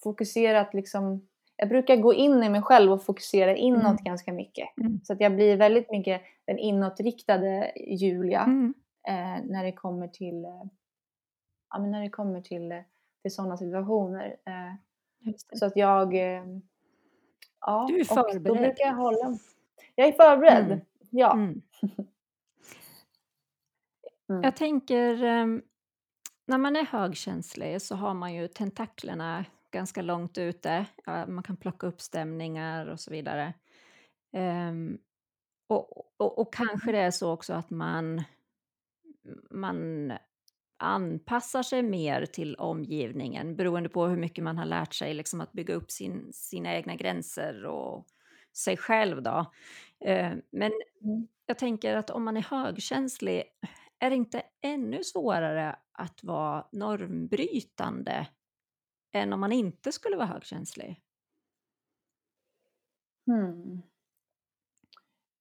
fokuserat 0.02 0.74
liksom 0.74 1.28
jag 1.56 1.68
brukar 1.68 1.96
gå 1.96 2.14
in 2.14 2.42
i 2.42 2.48
mig 2.48 2.62
själv 2.62 2.92
och 2.92 3.02
fokusera 3.02 3.56
inåt 3.56 3.84
mm. 3.84 4.04
ganska 4.04 4.32
mycket. 4.32 4.68
Mm. 4.80 5.00
Så 5.04 5.12
att 5.12 5.20
jag 5.20 5.34
blir 5.34 5.56
väldigt 5.56 5.90
mycket 5.90 6.22
den 6.44 6.58
inåtriktade 6.58 7.72
Julia 7.76 8.40
mm. 8.40 8.74
eh, 9.08 9.44
när 9.44 9.64
det 9.64 9.72
kommer 9.72 10.08
till, 10.08 10.44
eh, 10.44 10.62
ja, 11.70 11.78
men 11.78 11.90
när 11.90 12.00
det 12.00 12.10
kommer 12.10 12.40
till, 12.40 12.72
eh, 12.72 12.78
till 13.22 13.34
sådana 13.34 13.56
situationer. 13.56 14.36
Eh, 14.46 15.34
så 15.54 15.66
att 15.66 15.76
jag... 15.76 16.14
Ja, 17.60 17.86
du 17.88 18.00
är 18.00 18.04
förberedd. 18.04 18.42
då 18.42 18.54
brukar 18.54 18.84
jag 18.84 18.94
hålla... 18.94 19.38
Jag 19.94 20.08
är 20.08 20.12
förberedd, 20.12 20.66
mm. 20.66 20.80
ja. 21.10 21.38
Mm. 24.28 24.42
Jag 24.42 24.56
tänker 24.56 25.24
ehm, 25.24 25.62
när 26.46 26.58
man 26.58 26.76
är 26.76 26.84
högkänslig 26.84 27.82
så 27.82 27.94
har 27.94 28.14
man 28.14 28.34
ju 28.34 28.48
tentaklerna 28.48 29.44
ganska 29.70 30.02
långt 30.02 30.38
ute. 30.38 30.86
Man 31.06 31.42
kan 31.42 31.56
plocka 31.56 31.86
upp 31.86 32.00
stämningar 32.00 32.86
och 32.86 33.00
så 33.00 33.10
vidare. 33.10 33.54
Um, 34.36 34.98
och, 35.68 35.96
och, 36.16 36.38
och, 36.38 36.54
kanske 36.54 36.92
det 36.92 36.98
är 36.98 37.10
så 37.10 37.32
också 37.32 37.52
att 37.52 37.70
man, 37.70 38.22
man 39.50 40.12
anpassar 40.78 41.62
sig 41.62 41.82
mer 41.82 42.26
till 42.26 42.54
omgivningen 42.56 43.56
beroende 43.56 43.88
på 43.88 44.06
hur 44.06 44.16
mycket 44.16 44.44
man 44.44 44.58
har 44.58 44.66
lärt 44.66 44.94
sig 44.94 45.14
liksom, 45.14 45.40
att 45.40 45.52
bygga 45.52 45.74
upp 45.74 45.90
sin, 45.90 46.32
sina 46.32 46.74
egna 46.74 46.94
gränser 46.94 47.64
och 47.64 48.06
sig 48.56 48.76
själv. 48.76 49.22
Då. 49.22 49.52
Uh, 50.06 50.34
men 50.50 50.72
mm. 51.02 51.28
jag 51.46 51.58
tänker 51.58 51.96
att 51.96 52.10
om 52.10 52.24
man 52.24 52.36
är 52.36 52.42
högkänslig 52.42 53.44
är 53.98 54.10
det 54.10 54.16
inte 54.16 54.42
ännu 54.62 55.04
svårare 55.04 55.76
att 55.92 56.24
vara 56.24 56.66
normbrytande 56.72 58.26
än 59.12 59.32
om 59.32 59.40
man 59.40 59.52
inte 59.52 59.92
skulle 59.92 60.16
vara 60.16 60.26
högkänslig? 60.26 61.00
Hmm. 63.26 63.82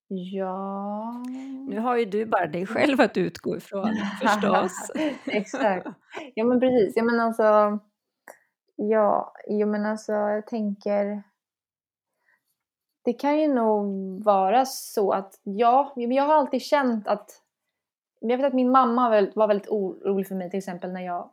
Ja... 0.07 1.23
Nu 1.67 1.79
har 1.79 1.97
ju 1.97 2.05
du 2.05 2.25
bara 2.25 2.47
dig 2.47 2.65
själv 2.67 3.01
att 3.01 3.17
utgå 3.17 3.57
ifrån 3.57 3.95
förstås. 4.21 4.91
Exakt. 5.25 5.87
Ja 6.33 6.45
men 6.45 6.59
precis. 6.59 6.93
Ja 6.95 7.03
men 7.03 7.19
alltså... 7.19 7.79
Ja, 8.75 9.33
jo 9.47 9.67
men 9.67 9.85
alltså 9.85 10.11
jag 10.11 10.47
tänker... 10.47 11.23
Det 13.05 13.13
kan 13.13 13.39
ju 13.39 13.47
nog 13.47 13.85
vara 14.23 14.65
så 14.65 15.11
att 15.11 15.39
ja, 15.43 15.93
jag 15.95 16.23
har 16.23 16.33
alltid 16.33 16.61
känt 16.61 17.07
att 17.07 17.41
jag 18.19 18.37
vet 18.37 18.45
att 18.45 18.53
min 18.53 18.71
mamma 18.71 19.09
var 19.35 19.47
väldigt 19.47 19.69
orolig 19.69 20.27
för 20.27 20.35
mig 20.35 20.49
till 20.49 20.57
exempel 20.57 20.91
när 20.91 21.01
jag... 21.01 21.29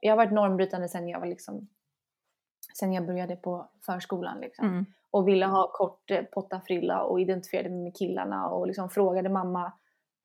Jag 0.00 0.12
har 0.12 0.16
varit 0.16 0.32
normbrytande 0.32 0.88
sen 0.88 1.08
jag 1.08 1.20
var 1.20 1.26
liksom... 1.26 1.68
Sen 2.78 2.92
jag 2.92 3.06
började 3.06 3.36
på 3.36 3.68
förskolan 3.86 4.40
liksom. 4.40 4.66
Mm. 4.66 4.86
Och 5.10 5.28
ville 5.28 5.46
ha 5.46 5.72
kort 5.72 6.10
eh, 6.10 6.22
pottafrilla 6.22 7.02
och 7.02 7.20
identifierade 7.20 7.68
mig 7.68 7.78
med 7.78 7.96
killarna 7.96 8.48
och 8.48 8.66
liksom 8.66 8.90
frågade 8.90 9.28
mamma 9.28 9.72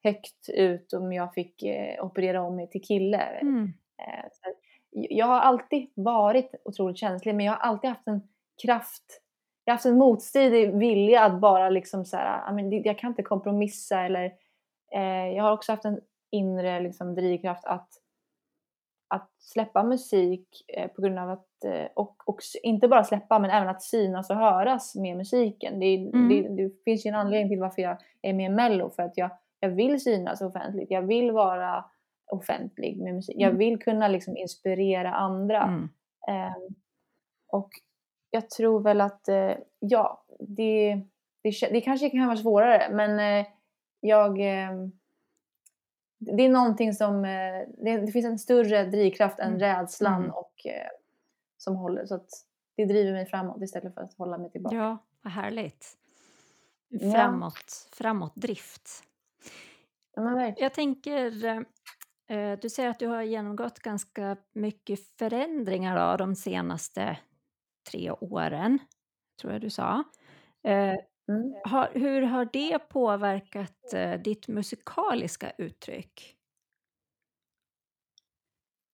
högt 0.04 0.50
ut 0.50 0.94
om 0.94 1.14
jag 1.14 1.34
fick 1.34 1.64
eh, 1.64 2.06
operera 2.06 2.42
om 2.42 2.56
mig 2.56 2.70
till 2.70 2.82
kille. 2.82 3.18
Mm. 3.18 3.74
Eh, 3.98 4.52
jag 4.92 5.26
har 5.26 5.40
alltid 5.40 5.92
varit 5.96 6.56
otroligt 6.66 6.98
känslig 6.98 7.36
men 7.36 7.46
jag 7.46 7.54
har 7.54 7.60
alltid 7.60 7.90
haft 7.90 8.08
en 8.08 8.22
kraft 8.62 9.23
jag 9.66 9.72
har 9.72 9.76
haft 9.76 9.86
en 9.86 9.98
motstridig 9.98 10.78
vilja 10.78 11.22
att 11.24 11.40
bara 11.40 11.70
liksom 11.70 12.06
så 12.06 12.18
här, 12.18 12.62
jag 12.86 13.00
kan 13.00 13.10
inte 13.10 13.24
kompromissa 13.24 14.00
eller 14.00 14.32
Eh, 14.94 15.36
jag 15.36 15.44
har 15.44 15.52
också 15.52 15.72
haft 15.72 15.86
en 15.86 16.00
inre 16.32 16.80
liksom, 16.80 17.16
drivkraft 17.16 17.66
att, 17.66 17.90
att 19.08 19.32
släppa 19.40 19.84
musik 19.84 20.48
eh, 20.68 20.88
på 20.88 21.02
grund 21.02 21.20
av 21.20 21.30
att, 21.30 21.64
eh, 21.66 21.88
och, 21.96 22.16
och 22.26 22.40
inte 22.64 22.88
bara 22.88 23.04
släppa 23.04 23.40
men 23.40 23.50
även 23.50 23.70
att 23.70 23.82
synas 23.82 24.30
och 24.30 24.36
höras 24.36 24.96
med 24.96 25.18
musiken. 25.18 25.80
Det, 25.80 25.96
mm. 25.96 26.30
det, 26.30 26.64
det, 26.64 26.84
finns 26.86 27.06
ju 27.06 27.10
en 27.10 27.16
anledning 27.16 27.50
till 27.50 27.60
varför 27.60 27.82
jag 27.82 27.98
är 28.22 28.34
med 28.34 28.52
i 28.52 28.56
Mello 28.56 28.90
för 28.90 29.04
att 29.04 29.18
jag, 29.18 29.30
jag 29.60 29.70
vill 29.70 30.04
synas 30.04 30.42
offentligt, 30.42 30.92
jag 30.92 31.02
vill 31.02 31.32
vara 31.32 31.86
offentlig 32.32 32.98
med 33.02 33.16
musik, 33.16 33.36
mm. 33.36 33.50
jag 33.50 33.58
vill 33.58 33.80
kunna 33.80 34.08
liksom 34.08 34.38
inspirera 34.38 35.14
andra. 35.14 35.64
Mm. 35.64 35.90
Eh, 36.28 36.58
och 37.48 37.70
jag 38.34 38.50
tror 38.50 38.80
väl 38.80 39.02
att, 39.02 39.28
eh, 39.28 39.54
ja, 39.80 40.26
det, 40.40 41.02
det, 41.42 41.70
det 41.72 41.82
kanske 41.82 42.10
kan 42.10 42.28
vara 42.28 42.38
svårare 42.38 42.90
men 42.92 43.20
eh, 43.20 43.48
jag... 44.00 44.40
Eh, 44.40 44.72
det 46.20 46.46
är 46.46 46.50
någonting 46.50 46.94
som... 46.94 47.26
Eh, 47.26 47.68
det, 47.78 47.98
det, 47.98 48.12
finns 48.12 48.26
en 48.26 48.40
större 48.40 48.86
drivkraft 48.86 49.40
än 49.40 49.48
mm. 49.48 49.60
rädslan 49.60 50.24
mm. 50.24 50.32
och 50.32 50.66
som 51.58 51.76
håller. 51.76 52.06
Så 52.06 52.16
att 52.16 52.30
det 52.76 52.86
driver 52.86 53.12
mig 53.12 53.26
framåt 53.26 53.62
istället 53.62 53.94
för 53.94 54.02
att 54.02 54.14
hålla 54.14 54.38
mig 54.38 54.52
tillbaka. 54.52 54.76
Ja, 54.76 54.98
vad 55.22 55.34
härligt. 55.34 55.98
Framåt, 57.14 57.88
ja. 57.92 57.96
framåt 57.96 58.36
drift. 58.36 58.90
Ja, 60.16 60.54
jag 60.58 60.74
tänker, 60.74 61.32
du 62.58 62.70
säger 62.70 62.90
att 62.90 63.00
du 63.00 63.08
har 63.08 63.22
genomgått 63.22 63.80
ganska 63.80 64.38
mycket 64.54 65.00
förändringar 65.20 66.12
då, 66.12 66.18
de 66.18 66.36
senaste 66.36 67.18
tre 67.84 68.12
åren, 68.12 68.80
tror 69.42 69.54
jag 69.54 69.62
du 69.62 69.70
sa. 69.70 70.04
Eh, 70.64 70.96
Mm. 71.28 71.54
Har, 71.64 71.90
hur 71.94 72.22
har 72.22 72.50
det 72.54 72.80
påverkat 72.80 73.94
eh, 73.94 74.14
ditt 74.14 74.48
musikaliska 74.48 75.52
uttryck? 75.58 76.38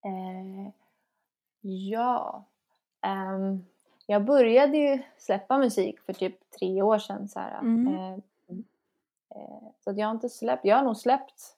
Eh, 0.06 0.72
ja, 1.62 2.46
um, 3.08 3.66
jag 4.06 4.26
började 4.26 4.78
ju 4.78 5.00
släppa 5.18 5.58
musik 5.58 6.00
för 6.00 6.14
typ 6.14 6.52
tre 6.60 6.82
år 6.82 7.00
sedan. 7.00 7.28
Så, 7.28 7.40
mm. 7.40 7.88
eh, 7.88 8.14
eh, 9.36 9.72
så 9.80 9.94
jag 9.96 10.08
har 10.08 10.12
inte 10.12 10.30
släppt, 10.30 10.66
jag 10.66 10.76
har 10.76 10.84
nog 10.84 10.98
släppt, 10.98 11.58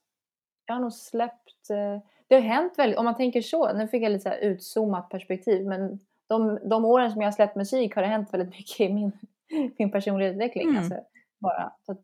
jag 0.66 0.76
har 0.76 0.82
nog 0.82 0.94
släppt, 0.94 1.70
eh, 1.70 2.00
det 2.28 2.36
har 2.36 2.42
hänt 2.42 2.74
väldigt, 2.78 3.00
om 3.00 3.06
man 3.06 3.16
tänker 3.16 3.42
så, 3.42 3.74
nu 3.74 3.88
fick 3.88 4.04
jag 4.04 4.12
lite 4.12 4.30
så 4.30 4.36
utzoomat 4.36 5.10
perspektiv, 5.10 5.68
men 5.68 6.00
de, 6.32 6.60
de 6.70 6.86
åren 6.86 7.12
som 7.12 7.22
jag 7.22 7.28
har 7.28 7.32
släppt 7.32 7.56
musik 7.56 7.96
har 7.96 8.02
det 8.02 8.08
hänt 8.08 8.34
väldigt 8.34 8.50
mycket 8.50 8.80
i 8.80 8.94
min 8.94 9.12
min 9.80 9.92
personlighetsutveckling. 9.92 10.68
Mm. 10.68 10.78
Alltså, 10.78 11.00
bara. 11.40 11.74
Så 11.86 11.98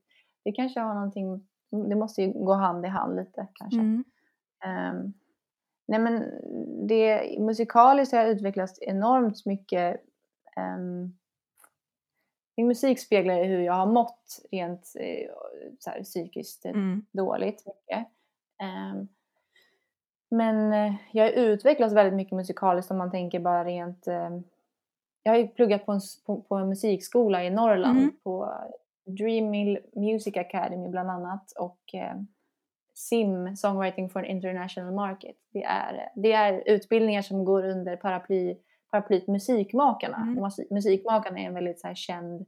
det 0.43 0.51
kanske 0.51 0.79
har 0.79 0.93
någonting, 0.93 1.47
det 1.89 1.95
måste 1.95 2.21
ju 2.21 2.33
gå 2.33 2.53
hand 2.53 2.85
i 2.85 2.89
hand 2.89 3.15
lite 3.15 3.47
kanske. 3.53 3.79
Mm. 3.79 4.03
Um, 4.65 5.13
nej 5.87 5.99
men 5.99 6.23
det, 6.87 7.35
musikaliskt 7.39 8.13
har 8.13 8.19
jag 8.19 8.29
utvecklats 8.29 8.79
enormt 8.81 9.45
mycket. 9.45 10.01
Um, 10.57 11.17
min 12.57 12.67
musik 12.67 12.99
speglar 12.99 13.43
hur 13.43 13.59
jag 13.59 13.73
har 13.73 13.93
mått 13.93 14.39
rent 14.51 14.93
eh, 14.99 15.29
så 15.79 15.89
här, 15.89 16.03
psykiskt 16.03 16.65
mm. 16.65 17.05
dåligt. 17.11 17.65
Mycket. 17.65 18.07
Um, 18.63 19.07
men 20.29 20.73
eh, 20.73 20.93
jag 21.11 21.23
har 21.23 21.31
utvecklats 21.31 21.93
väldigt 21.93 22.13
mycket 22.13 22.35
musikaliskt 22.35 22.91
om 22.91 22.97
man 22.97 23.11
tänker 23.11 23.39
bara 23.39 23.63
rent 23.65 24.07
um, 24.07 24.43
jag 25.23 25.31
har 25.31 25.39
ju 25.39 25.47
pluggat 25.47 25.85
på 25.85 25.91
en, 25.91 26.01
på, 26.25 26.41
på 26.41 26.55
en 26.55 26.69
musikskola 26.69 27.43
i 27.43 27.49
Norrland 27.49 27.97
mm. 27.97 28.11
på 28.23 28.53
Dream 29.05 29.49
Mill 29.49 29.79
Music 29.95 30.37
Academy 30.37 30.89
bland 30.89 31.09
annat 31.09 31.51
och 31.51 31.93
eh, 31.93 32.15
SIM, 32.93 33.55
Songwriting 33.55 34.09
for 34.09 34.19
an 34.19 34.25
International 34.25 34.93
Market. 34.93 35.35
Det 35.53 35.63
är, 35.63 36.09
det 36.15 36.33
är 36.33 36.63
utbildningar 36.65 37.21
som 37.21 37.45
går 37.45 37.65
under 37.65 37.95
paraply, 37.95 38.57
paraplyt 38.91 39.27
Musikmakarna. 39.27 40.17
Mm. 40.17 40.51
Musikmakarna 40.69 41.39
är 41.39 41.43
en 41.43 41.53
väldigt 41.53 41.79
så 41.79 41.87
här, 41.87 41.95
känd 41.95 42.41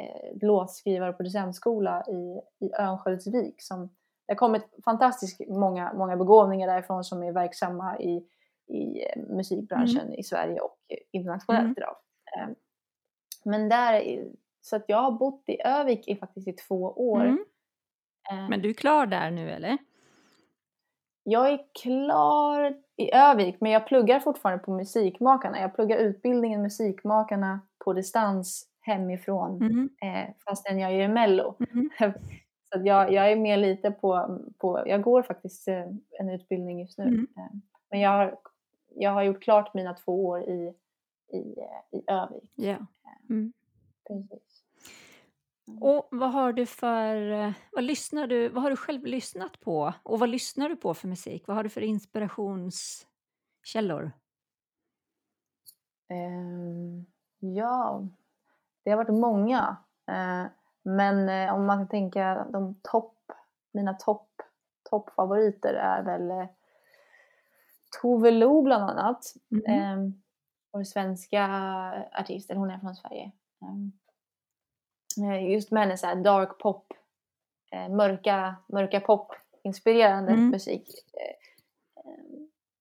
eh, 0.00 0.38
låtskrivare 0.42 1.10
och 1.10 1.16
producentskola 1.16 2.04
i, 2.08 2.40
i 2.66 2.72
Örnsköldsvik. 2.78 3.62
Som, 3.62 3.90
det 4.30 4.34
har 4.34 4.38
kommit 4.38 4.62
fantastiskt 4.84 5.48
många, 5.48 5.92
många 5.92 6.16
begåvningar 6.16 6.68
därifrån 6.68 7.04
som 7.04 7.22
är 7.22 7.32
verksamma 7.32 7.98
i, 7.98 8.26
i 8.66 9.04
eh, 9.04 9.22
musikbranschen 9.28 10.00
mm. 10.00 10.14
i 10.14 10.22
Sverige 10.22 10.60
och 10.60 10.76
internationellt 11.10 11.64
mm. 11.64 11.74
idag. 11.76 11.96
Eh, 12.36 12.48
men 13.44 13.68
där, 13.68 14.24
så 14.60 14.76
att 14.76 14.84
jag 14.86 15.02
har 15.02 15.10
bott 15.10 15.42
i 15.46 15.62
Övik 15.62 16.08
i 16.08 16.16
faktiskt 16.16 16.48
i 16.48 16.52
två 16.52 16.82
år. 17.10 17.20
Mm. 17.20 17.44
Eh, 18.30 18.48
men 18.48 18.62
du 18.62 18.70
är 18.70 18.74
klar 18.74 19.06
där 19.06 19.30
nu 19.30 19.50
eller? 19.50 19.78
Jag 21.22 21.52
är 21.52 21.60
klar 21.82 22.74
i 22.96 23.14
Övik 23.14 23.56
men 23.60 23.72
jag 23.72 23.86
pluggar 23.86 24.20
fortfarande 24.20 24.64
på 24.64 24.70
Musikmakarna. 24.70 25.60
Jag 25.60 25.74
pluggar 25.74 25.98
utbildningen 25.98 26.62
Musikmakarna 26.62 27.60
på 27.84 27.92
distans 27.92 28.68
hemifrån 28.80 29.56
mm. 29.56 29.90
eh, 30.02 30.34
fastän 30.44 30.78
jag 30.78 30.92
är 30.92 31.00
i 31.00 31.08
Mello. 31.08 31.56
Mm. 31.72 31.90
Så 32.72 32.80
jag, 32.84 33.12
jag 33.12 33.32
är 33.32 33.36
med 33.36 33.58
lite 33.58 33.90
på, 33.90 34.38
på, 34.58 34.82
jag 34.86 35.02
går 35.02 35.22
faktiskt 35.22 35.68
eh, 35.68 35.86
en 36.18 36.30
utbildning 36.30 36.80
just 36.80 36.98
nu. 36.98 37.04
Mm. 37.04 37.28
Eh, 37.36 37.50
men 37.90 38.00
jag 38.00 38.10
har, 38.10 38.38
jag 38.94 39.10
har 39.10 39.22
gjort 39.22 39.42
klart 39.42 39.74
mina 39.74 39.94
två 39.94 40.26
år 40.26 40.42
i, 40.42 40.74
i, 41.32 41.60
eh, 41.60 41.98
i 41.98 42.02
Övik. 42.06 42.50
Yeah. 42.56 42.82
Mm. 43.28 43.52
Precis. 44.08 44.64
Mm. 45.68 45.82
Och 45.82 46.08
vad 46.10 46.32
har 46.32 46.52
du 46.52 46.66
för, 46.66 47.54
vad 47.72 47.84
lyssnar 47.84 48.26
du, 48.26 48.48
vad 48.48 48.62
har 48.62 48.70
du 48.70 48.76
själv 48.76 49.06
lyssnat 49.06 49.60
på? 49.60 49.94
Och 50.02 50.18
vad 50.18 50.28
lyssnar 50.28 50.68
du 50.68 50.76
på 50.76 50.94
för 50.94 51.08
musik? 51.08 51.46
Vad 51.46 51.56
har 51.56 51.64
du 51.64 51.70
för 51.70 51.80
inspirationskällor? 51.80 54.12
Um, 56.10 57.06
ja, 57.38 58.08
det 58.84 58.90
har 58.90 58.96
varit 58.96 59.20
många. 59.20 59.76
Uh, 60.10 60.46
men 60.96 61.28
uh, 61.28 61.54
om 61.54 61.66
man 61.66 61.78
kan 61.78 61.88
tänka 61.88 62.46
de 62.52 62.80
topp, 62.82 63.16
mina 63.72 63.94
topp, 63.94 64.28
toppfavoriter 64.90 65.74
är 65.74 66.02
väl 66.02 66.30
uh, 66.30 66.46
Tove 68.00 68.30
Lo 68.30 68.62
bland 68.62 68.84
annat. 68.84 69.24
Mm. 69.50 69.98
Um, 69.98 70.22
vår 70.72 70.84
svenska 70.84 71.46
artist, 72.18 72.50
eller 72.50 72.60
hon 72.60 72.70
är 72.70 72.78
från 72.78 72.94
Sverige. 72.94 73.32
Um, 73.60 73.92
just 75.50 75.70
med 75.70 75.82
hennes 75.82 76.02
dark 76.02 76.58
pop, 76.58 76.92
eh, 77.72 77.88
mörka, 77.88 78.56
mörka 78.68 79.00
pop 79.00 79.34
inspirerande 79.62 80.32
mm. 80.32 80.48
musik. 80.48 80.88
Eh, 81.12 82.10
eh, 82.10 82.24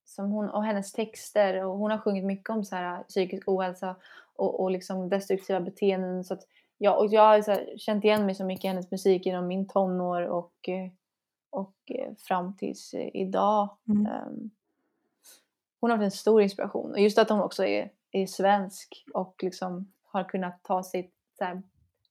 som 0.06 0.32
hon, 0.32 0.50
och 0.50 0.64
hennes 0.64 0.92
texter 0.92 1.66
och 1.66 1.78
hon 1.78 1.92
har 1.92 1.98
sjungit 1.98 2.26
mycket 2.26 2.50
om 2.50 2.64
så 2.64 2.76
här, 2.76 3.04
psykisk 3.04 3.48
ohälsa 3.48 3.96
och, 4.36 4.60
och 4.60 4.72
liksom 4.72 5.10
destruktiva 5.10 5.60
beteenden. 5.60 6.24
Så 6.24 6.34
att, 6.34 6.44
ja, 6.82 6.96
och 6.96 7.08
jag 7.08 7.22
har 7.22 7.48
här, 7.48 7.78
känt 7.78 8.04
igen 8.04 8.26
mig 8.26 8.36
så 8.36 8.46
mycket 8.46 8.66
i 8.66 8.68
hennes 8.68 8.92
musik 8.92 9.26
genom 9.26 9.48
min 9.48 9.68
tonår 9.68 10.22
och, 10.22 10.70
och 11.50 11.76
fram 12.28 12.58
tills 12.58 12.94
idag. 12.94 13.70
Mm. 13.88 14.06
Um, 14.06 14.50
hon 15.80 15.90
har 15.90 15.98
varit 15.98 16.06
en 16.06 16.12
stor 16.12 16.42
inspiration 16.42 16.92
och 16.92 17.00
just 17.00 17.18
att 17.18 17.30
hon 17.30 17.42
också 17.42 17.66
är, 17.66 17.92
är 18.12 18.26
svensk 18.26 19.06
och 19.14 19.44
liksom 19.44 19.92
har 20.04 20.24
kunnat 20.24 20.64
ta 20.64 20.84
sig 20.84 21.12
så 21.38 21.44
här, 21.44 21.62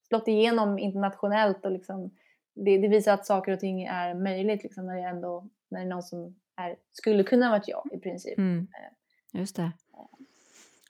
slått 0.08 0.28
igenom 0.28 0.78
internationellt 0.78 1.64
och 1.64 1.72
liksom, 1.72 2.10
det, 2.54 2.78
det, 2.78 2.88
visar 2.88 3.14
att 3.14 3.26
saker 3.26 3.52
och 3.52 3.60
ting 3.60 3.84
är 3.84 4.14
möjligt 4.14 4.62
liksom, 4.62 4.86
när 4.86 4.96
det 4.96 5.02
ändå 5.02 5.48
när 5.68 5.80
det 5.80 5.86
är 5.86 5.88
någon 5.88 6.02
som 6.02 6.34
är, 6.56 6.76
skulle 6.92 7.24
kunna 7.24 7.50
varit 7.50 7.68
jag 7.68 7.88
i 7.92 7.98
princip. 7.98 8.38
Mm. 8.38 8.58
Eh, 8.58 9.40
Just 9.40 9.56
det. 9.56 9.72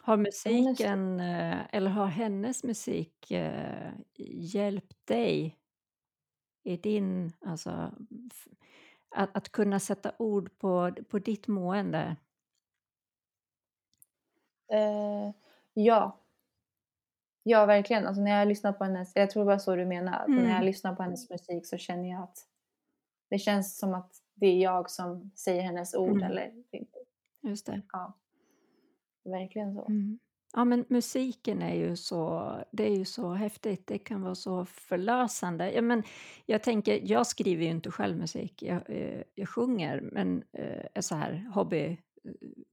Har 0.09 0.17
musiken, 0.17 1.21
eh, 1.21 1.59
eller 1.73 1.91
har 1.91 2.07
hennes 2.07 2.65
musik 2.65 3.31
eh, 3.31 3.93
hjälpt 4.55 5.07
dig 5.07 5.57
i 6.63 6.77
din, 6.77 7.33
alltså, 7.41 7.93
att, 9.11 9.37
att 9.37 9.53
kunna 9.53 9.81
sätta 9.81 10.13
ord 10.19 10.59
på, 10.59 10.93
på 11.09 11.19
ditt 11.19 11.49
mående? 11.49 12.17
Uh, 14.73 15.33
ja, 15.73 16.21
Ja, 17.43 17.67
verkligen. 17.67 18.07
Alltså 18.07 18.23
när 18.23 18.39
jag 18.39 18.49
lyssnar 18.49 18.73
på 18.73 18.85
hennes, 18.85 19.13
jag 19.15 19.31
tror 19.31 19.43
det 19.43 19.47
var 19.47 19.59
så 19.59 19.77
du 19.77 19.87
menar, 19.87 20.25
mm. 20.25 20.45
när 20.45 20.55
jag 20.55 20.65
lyssnar 20.65 20.95
på 20.95 21.03
hennes 21.03 21.31
musik 21.31 21.67
så 21.67 21.77
känner 21.77 22.11
jag 22.11 22.23
att 22.23 22.39
det 23.31 23.39
känns 23.39 23.79
som 23.79 23.95
att 23.95 24.13
det 24.35 24.47
är 24.47 24.63
jag 24.63 24.91
som 24.91 25.31
säger 25.35 25.63
hennes 25.63 25.95
ord. 25.95 26.17
Mm. 26.17 26.23
Eller, 26.23 26.53
Just 27.43 27.67
det. 27.67 27.83
Ja, 27.93 28.13
verkligen 29.31 29.75
så. 29.75 29.87
Mm. 29.87 30.19
Ja, 30.53 30.65
men 30.65 30.85
musiken 30.89 31.63
är 31.63 31.75
ju 31.75 31.97
så, 31.97 32.53
det 32.73 32.87
är 32.87 32.97
ju 32.97 33.05
så 33.05 33.33
häftigt. 33.33 33.87
Det 33.87 33.99
kan 33.99 34.23
vara 34.23 34.35
så 34.35 34.65
förlösande. 34.65 35.73
Ja, 35.73 35.83
men 35.83 36.03
jag 36.47 36.63
tänker, 36.63 37.01
jag 37.05 37.27
skriver 37.27 37.65
ju 37.65 37.71
inte 37.71 37.91
själv 37.91 38.17
musik. 38.17 38.63
Jag, 38.63 38.91
eh, 38.91 39.23
jag 39.35 39.49
sjunger, 39.49 40.01
men 40.13 40.43
eh, 40.53 40.85
är 40.95 41.01
så 41.01 41.15
här 41.15 41.51
hobby 41.55 41.99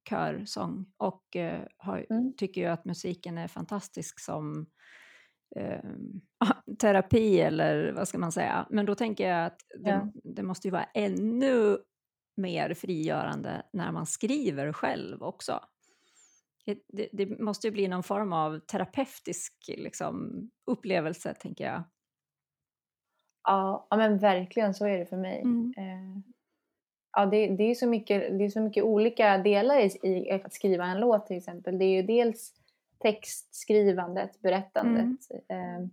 körsång 0.10 0.86
och 0.98 1.36
eh, 1.36 1.62
har, 1.78 2.06
mm. 2.10 2.34
tycker 2.38 2.62
ju 2.62 2.68
att 2.68 2.86
musiken 2.86 3.38
är 3.38 3.48
fantastisk 3.48 4.20
som 4.20 4.66
eh, 5.56 5.84
terapi 6.80 7.40
eller 7.40 7.92
vad 7.92 8.08
ska 8.08 8.18
man 8.18 8.32
säga. 8.32 8.68
Men 8.70 8.86
då 8.86 8.96
tänker 8.96 9.30
jag 9.30 9.46
att 9.46 9.60
det, 9.84 9.90
ja. 9.90 10.12
det, 10.24 10.44
måste 10.44 10.68
ju 10.68 10.72
vara 10.72 10.90
ännu 10.94 11.78
mer 12.38 12.74
frigörande 12.74 13.64
när 13.74 13.92
man 13.92 14.06
skriver 14.06 14.74
själv 14.74 15.24
också. 15.24 15.60
Det, 16.66 17.10
det 17.12 17.40
måste 17.40 17.68
ju 17.68 17.72
bli 17.72 17.88
någon 17.88 18.04
form 18.04 18.34
av 18.34 18.60
terapeutisk 18.60 19.54
liksom, 19.68 20.42
upplevelse, 20.66 21.34
tänker 21.34 21.64
jag. 21.64 21.84
Ja, 23.44 23.88
ja, 23.90 23.98
men 23.98 24.18
verkligen 24.18 24.74
så 24.74 24.86
är 24.86 24.98
det 24.98 25.06
för 25.06 25.18
mig. 25.18 25.42
Mm. 25.42 25.74
Eh, 25.78 26.22
ja, 27.12 27.26
det, 27.26 27.48
det, 27.48 27.64
är 27.64 27.76
så 27.76 27.88
mycket, 27.88 28.38
det 28.38 28.46
är 28.46 28.50
så 28.50 28.62
mycket 28.62 28.84
olika 28.84 29.38
delar 29.38 29.80
i, 29.80 30.00
i, 30.04 30.32
att 30.32 30.54
skriva 30.54 30.86
en 30.86 31.00
låt 31.00 31.28
till 31.28 31.38
exempel. 31.38 31.78
Det 31.78 31.86
är 31.86 32.02
ju 32.02 32.02
dels 32.02 32.54
textskrivandet, 33.00 34.42
berättandet 34.42 35.28
mm. 35.50 35.84
eh, 35.84 35.88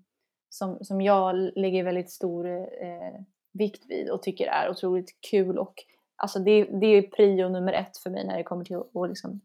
som, 0.48 0.84
som 0.84 1.00
jag 1.00 1.36
lägger 1.56 1.84
väldigt 1.84 2.10
stor 2.10 2.46
eh, 2.82 3.20
vikt 3.52 3.84
vid 3.88 4.10
och 4.10 4.22
tycker 4.22 4.46
är 4.46 4.70
otroligt 4.70 5.20
kul 5.30 5.58
och 5.58 5.74
alltså 6.16 6.38
det, 6.38 6.64
det 6.64 6.86
är 6.86 7.02
prio 7.02 7.48
nummer 7.48 7.72
ett 7.72 7.96
för 7.96 8.10
mig 8.10 8.26
när 8.26 8.36
det 8.36 8.42
kommer 8.42 8.64
till 8.64 8.76
att, 8.76 9.08
liksom 9.08 9.40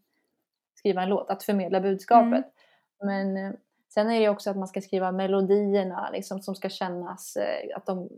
skriva 0.87 1.03
en 1.03 1.09
låt, 1.09 1.29
att 1.29 1.43
förmedla 1.43 1.81
budskapet. 1.81 2.45
Mm. 3.03 3.33
Men 3.33 3.45
eh, 3.45 3.53
sen 3.93 4.09
är 4.09 4.19
det 4.19 4.29
också 4.29 4.49
att 4.49 4.57
man 4.57 4.67
ska 4.67 4.81
skriva 4.81 5.11
melodierna 5.11 6.09
liksom, 6.13 6.39
som 6.39 6.55
ska 6.55 6.69
kännas, 6.69 7.35
eh, 7.35 7.77
att 7.77 7.85
de 7.85 8.09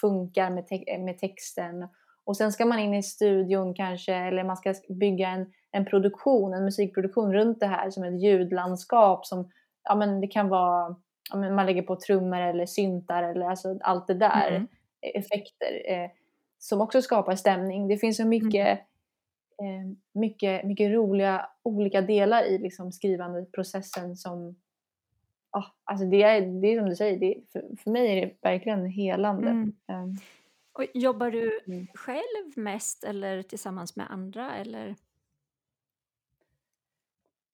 funkar 0.00 0.50
med, 0.50 0.66
te 0.66 0.98
med 0.98 1.18
texten 1.18 1.88
och 2.24 2.36
sen 2.36 2.52
ska 2.52 2.66
man 2.66 2.78
in 2.78 2.94
i 2.94 3.02
studion 3.02 3.74
kanske, 3.74 4.14
eller 4.14 4.44
man 4.44 4.56
ska 4.56 4.74
bygga 4.88 5.28
en, 5.28 5.52
en 5.70 5.84
produktion, 5.84 6.54
en 6.54 6.64
musikproduktion 6.64 7.32
runt 7.32 7.60
det 7.60 7.66
här 7.66 7.90
som 7.90 8.04
ett 8.04 8.22
ljudlandskap 8.22 9.26
som, 9.26 9.50
ja 9.84 9.94
men 9.94 10.20
det 10.20 10.26
kan 10.26 10.48
vara, 10.48 10.96
ja, 11.30 11.36
men 11.36 11.54
man 11.54 11.66
lägger 11.66 11.82
på 11.82 11.96
trummor 11.96 12.40
eller 12.40 12.66
syntar 12.66 13.22
eller 13.22 13.46
alltså 13.46 13.78
allt 13.80 14.06
det 14.06 14.14
där, 14.14 14.50
mm. 14.50 14.68
effekter, 15.16 15.92
eh, 15.92 16.10
som 16.58 16.80
också 16.80 17.02
skapar 17.02 17.36
stämning. 17.36 17.88
Det 17.88 17.96
finns 17.96 18.16
så 18.16 18.26
mycket, 18.26 18.66
mm. 18.68 18.78
Eh, 19.62 19.96
mycket, 20.12 20.64
mycket 20.64 20.90
roliga 20.90 21.48
olika 21.62 22.00
delar 22.00 22.42
i 22.42 22.58
liksom 22.58 22.92
skrivandeprocessen 22.92 24.16
som, 24.16 24.56
ja, 25.52 25.64
alltså 25.84 26.06
det 26.06 26.22
är, 26.22 26.40
det 26.40 26.68
är 26.68 26.78
som 26.78 26.88
du 26.88 26.96
säger, 26.96 27.18
det, 27.18 27.40
för, 27.52 27.76
för 27.76 27.90
mig 27.90 28.12
är 28.12 28.26
det 28.26 28.34
verkligen 28.42 28.86
helande. 28.86 29.48
Mm. 29.48 29.74
Um, 29.86 30.16
och 30.72 30.84
jobbar 30.94 31.30
du 31.30 31.60
mm. 31.66 31.86
själv 31.94 32.52
mest 32.56 33.04
eller 33.04 33.42
tillsammans 33.42 33.96
med 33.96 34.06
andra? 34.10 34.56
Eller? 34.56 34.88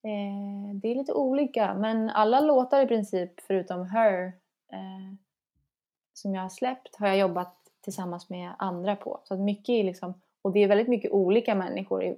Eh, 0.02 0.74
det 0.74 0.88
är 0.88 0.94
lite 0.94 1.12
olika, 1.12 1.74
men 1.74 2.10
alla 2.10 2.40
låtar 2.40 2.82
i 2.82 2.86
princip 2.86 3.40
förutom 3.40 3.86
Her 3.86 4.26
eh, 4.72 5.14
som 6.12 6.34
jag 6.34 6.42
har 6.42 6.48
släppt 6.48 6.96
har 6.96 7.06
jag 7.06 7.18
jobbat 7.18 7.56
tillsammans 7.80 8.30
med 8.30 8.54
andra 8.58 8.96
på. 8.96 9.20
Så 9.24 9.34
att 9.34 9.40
mycket 9.40 9.68
är 9.68 9.84
liksom, 9.84 10.14
och 10.44 10.52
det 10.52 10.62
är 10.62 10.68
väldigt 10.68 10.88
mycket 10.88 11.12
olika 11.12 11.54
människor. 11.54 12.16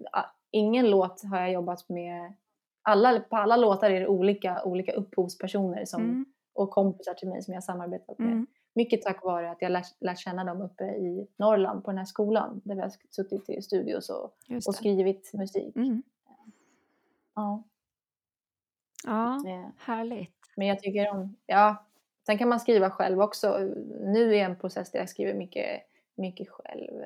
Ingen 0.51 0.91
låt 0.91 1.23
har 1.31 1.41
jag 1.41 1.53
jobbat 1.53 1.89
med, 1.89 2.35
alla, 2.83 3.21
på 3.21 3.37
alla 3.37 3.57
låtar 3.57 3.91
är 3.91 4.01
det 4.01 4.07
olika, 4.07 4.65
olika 4.65 4.93
upphovspersoner 4.93 5.85
som, 5.85 6.03
mm. 6.03 6.27
och 6.55 6.71
kompisar 6.71 7.15
till 7.15 7.29
mig 7.29 7.43
som 7.43 7.55
jag 7.55 7.65
samarbetat 7.65 8.19
med. 8.19 8.33
Mm. 8.33 8.47
Mycket 8.75 9.03
tack 9.03 9.25
vare 9.25 9.51
att 9.51 9.63
jag 9.63 9.73
lärt, 9.73 9.87
lärt 10.01 10.19
känna 10.19 10.45
dem 10.45 10.63
uppe 10.63 10.85
i 10.85 11.27
Norrland 11.37 11.85
på 11.85 11.91
den 11.91 11.99
här 11.99 12.05
skolan 12.05 12.61
där 12.65 12.75
vi 12.75 12.81
har 12.81 12.93
suttit 13.11 13.51
i 13.51 13.63
studios 13.63 14.11
och, 14.11 14.33
och 14.67 14.75
skrivit 14.75 15.33
musik. 15.35 15.77
Mm. 15.77 16.03
Ja. 17.35 17.63
Ja, 19.05 19.43
ja, 19.45 19.73
härligt. 19.79 20.37
Men 20.57 20.67
jag 20.67 20.81
tycker 20.81 21.11
om, 21.11 21.37
ja, 21.47 21.85
sen 22.27 22.39
kan 22.39 22.49
man 22.49 22.61
skriva 22.61 22.91
själv 22.91 23.21
också. 23.21 23.59
Nu 24.01 24.37
är 24.37 24.45
en 24.45 24.59
process 24.59 24.91
där 24.91 24.99
jag 24.99 25.09
skriver 25.09 25.35
mycket, 25.35 25.83
mycket 26.15 26.49
själv. 26.49 27.05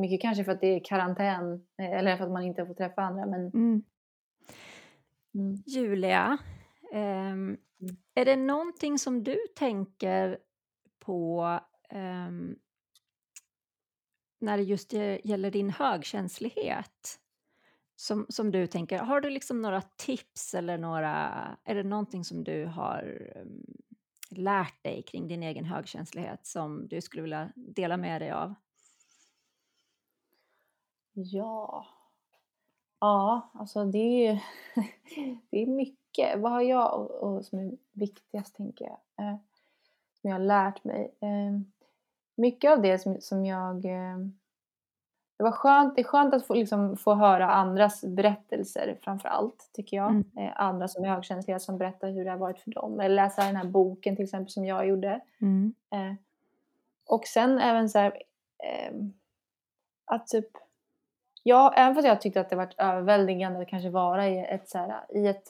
Mycket 0.00 0.20
kanske 0.20 0.44
för 0.44 0.52
att 0.52 0.60
det 0.60 0.76
är 0.76 0.84
karantän 0.84 1.66
eller 1.78 2.16
för 2.16 2.24
att 2.24 2.32
man 2.32 2.42
inte 2.42 2.66
får 2.66 2.74
träffa 2.74 3.02
andra. 3.02 3.26
Men... 3.26 3.40
Mm. 3.40 3.82
Mm. 5.34 5.62
Julia, 5.66 6.38
Um, 6.92 7.56
är 8.14 8.24
det 8.24 8.36
någonting 8.36 8.98
som 8.98 9.24
du 9.24 9.38
tänker 9.56 10.38
på 10.98 11.60
um, 11.90 12.58
när 14.40 14.56
det 14.56 14.62
just 14.62 14.92
gäller 14.92 15.50
din 15.50 15.70
högkänslighet? 15.70 17.16
Som, 17.96 18.26
som 18.28 18.50
du 18.50 18.66
tänker, 18.66 18.98
har 18.98 19.20
du 19.20 19.30
liksom 19.30 19.62
några 19.62 19.82
tips 19.82 20.54
eller 20.54 20.78
några, 20.78 21.46
är 21.64 21.74
det 21.74 21.82
någonting 21.82 22.24
som 22.24 22.44
du 22.44 22.64
har 22.64 23.32
um, 23.36 23.64
lärt 24.30 24.82
dig 24.82 25.02
kring 25.02 25.28
din 25.28 25.42
egen 25.42 25.64
högkänslighet 25.64 26.46
som 26.46 26.88
du 26.88 27.00
skulle 27.00 27.22
vilja 27.22 27.52
dela 27.56 27.96
med 27.96 28.22
dig 28.22 28.30
av? 28.30 28.54
Ja, 31.12 31.86
ja, 33.00 33.50
alltså 33.54 33.84
det 33.84 34.26
är, 34.26 34.44
det 35.50 35.62
är 35.62 35.66
mycket. 35.66 36.38
Vad 36.38 36.52
har 36.52 36.60
jag 36.60 37.00
och, 37.00 37.10
och 37.10 37.44
som 37.44 37.58
är 37.58 37.72
viktigast 37.92 38.56
tänker 38.56 38.84
jag, 38.84 39.26
eh, 39.26 39.36
som 40.20 40.30
jag 40.30 40.34
har 40.34 40.44
lärt 40.44 40.84
mig? 40.84 41.14
Eh, 41.20 41.60
mycket 42.34 42.70
av 42.70 42.82
det 42.82 42.98
som, 42.98 43.20
som 43.20 43.46
jag 43.46 43.84
eh, 43.84 44.18
det 45.40 45.44
var 45.44 45.52
skönt, 45.52 45.96
det 45.96 46.02
är 46.02 46.04
skönt 46.04 46.34
att 46.34 46.46
få, 46.46 46.54
liksom, 46.54 46.96
få 46.96 47.14
höra 47.14 47.50
andras 47.50 48.04
berättelser 48.04 48.98
framför 49.02 49.28
allt, 49.28 49.70
tycker 49.72 49.96
jag. 49.96 50.10
Mm. 50.10 50.24
Eh, 50.36 50.60
andra 50.60 50.88
som 50.88 51.04
är 51.04 51.08
högkänsliga 51.08 51.58
som 51.58 51.78
berättar 51.78 52.10
hur 52.10 52.24
det 52.24 52.30
har 52.30 52.38
varit 52.38 52.58
för 52.58 52.70
dem. 52.70 53.00
Eller 53.00 53.14
läsa 53.14 53.44
den 53.44 53.56
här 53.56 53.64
boken 53.64 54.16
till 54.16 54.24
exempel 54.24 54.50
som 54.50 54.64
jag 54.64 54.86
gjorde. 54.86 55.20
Mm. 55.40 55.74
Eh, 55.90 56.14
och 57.06 57.26
sen 57.26 57.58
även 57.58 57.88
så 57.88 57.98
här, 57.98 58.22
eh, 58.58 58.94
att 60.04 60.26
typ, 60.26 60.48
ja, 61.42 61.74
även 61.76 61.94
fast 61.94 62.06
jag 62.06 62.20
tyckte 62.20 62.40
att 62.40 62.50
det 62.50 62.56
varit 62.56 62.78
överväldigande 62.78 63.60
att 63.60 63.68
kanske 63.68 63.90
vara 63.90 64.28
i 64.28 64.38
ett, 64.38 64.68
så 64.68 64.78
här, 64.78 65.04
i 65.08 65.26
ett, 65.26 65.44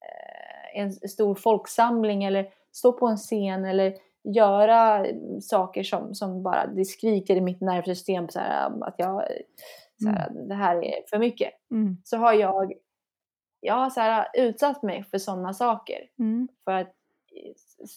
eh, 0.00 0.80
en 0.80 0.92
stor 0.92 1.34
folksamling 1.34 2.24
eller 2.24 2.48
stå 2.72 2.92
på 2.92 3.06
en 3.06 3.16
scen 3.16 3.64
eller 3.64 3.94
göra 4.24 5.06
saker 5.40 5.82
som, 5.82 6.14
som 6.14 6.42
bara 6.42 6.66
det 6.66 6.84
skriker 6.84 7.36
i 7.36 7.40
mitt 7.40 7.60
nervsystem 7.60 8.28
så 8.28 8.38
här, 8.38 8.88
att 8.88 8.94
jag, 8.98 9.22
så 10.02 10.08
här, 10.08 10.30
mm. 10.30 10.48
det 10.48 10.54
här 10.54 10.84
är 10.84 10.94
för 11.10 11.18
mycket. 11.18 11.50
Mm. 11.70 11.96
Så 12.04 12.16
har 12.16 12.32
jag, 12.32 12.72
jag 13.60 13.74
har 13.74 13.90
så 13.90 14.00
här, 14.00 14.26
utsatt 14.34 14.82
mig 14.82 15.04
för 15.04 15.18
sådana 15.18 15.52
saker. 15.52 15.98
Mm. 16.18 16.48
För 16.64 16.72
att, 16.72 16.92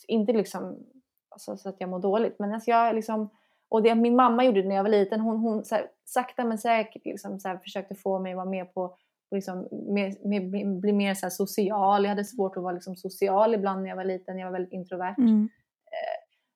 inte 0.08 0.34
liksom 0.34 0.86
alltså, 1.30 1.58
så 1.58 1.70
att 1.70 1.76
jag 1.80 1.90
mår 1.90 2.00
dåligt, 2.00 2.40
men 2.40 2.54
alltså 2.54 2.72
jag 2.72 2.96
liksom 2.96 3.30
och 3.70 3.82
det 3.84 3.96
min 3.96 4.16
mamma 4.16 4.46
gjorde 4.46 4.64
när 4.64 4.76
jag 4.76 4.84
var 4.84 4.90
liten, 4.90 5.20
hon, 5.20 5.40
hon 5.40 5.66
så 5.66 5.76
här, 5.76 5.88
sakta 6.06 6.46
men 6.46 6.58
säkert 6.58 7.06
liksom, 7.06 7.40
så 7.40 7.48
här, 7.48 7.58
försökte 7.58 7.96
få 7.96 8.20
mig 8.20 8.32
att 8.32 8.38
vara 8.38 8.50
med 8.50 8.74
på 8.74 8.98
liksom, 9.32 9.68
med, 9.72 10.26
med, 10.26 10.80
bli 10.80 10.94
mer 10.94 11.14
så 11.14 11.30
social. 11.30 12.04
Jag 12.04 12.10
hade 12.10 12.24
svårt 12.24 12.58
att 12.58 12.64
vara 12.64 12.74
liksom, 12.74 12.96
social 12.96 13.54
ibland 13.54 13.82
när 13.82 13.90
jag 13.90 13.96
var 13.96 14.04
liten. 14.04 14.40
Jag 14.40 14.48
var 14.48 14.54
väldigt 14.54 14.74
introvert. 14.74 15.16
Mm. 15.18 15.50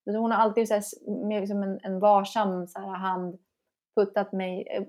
Men 0.05 0.15
hon 0.15 0.31
har 0.31 0.37
alltid 0.37 0.67
så 0.67 0.73
här, 0.73 0.83
med 1.27 1.41
liksom 1.41 1.63
en, 1.63 1.79
en 1.83 1.99
varsam 1.99 2.67
så 2.67 2.79
här, 2.79 2.87
hand 2.87 3.39
puttat 3.95 4.31
mig 4.31 4.67
eh, 4.69 4.83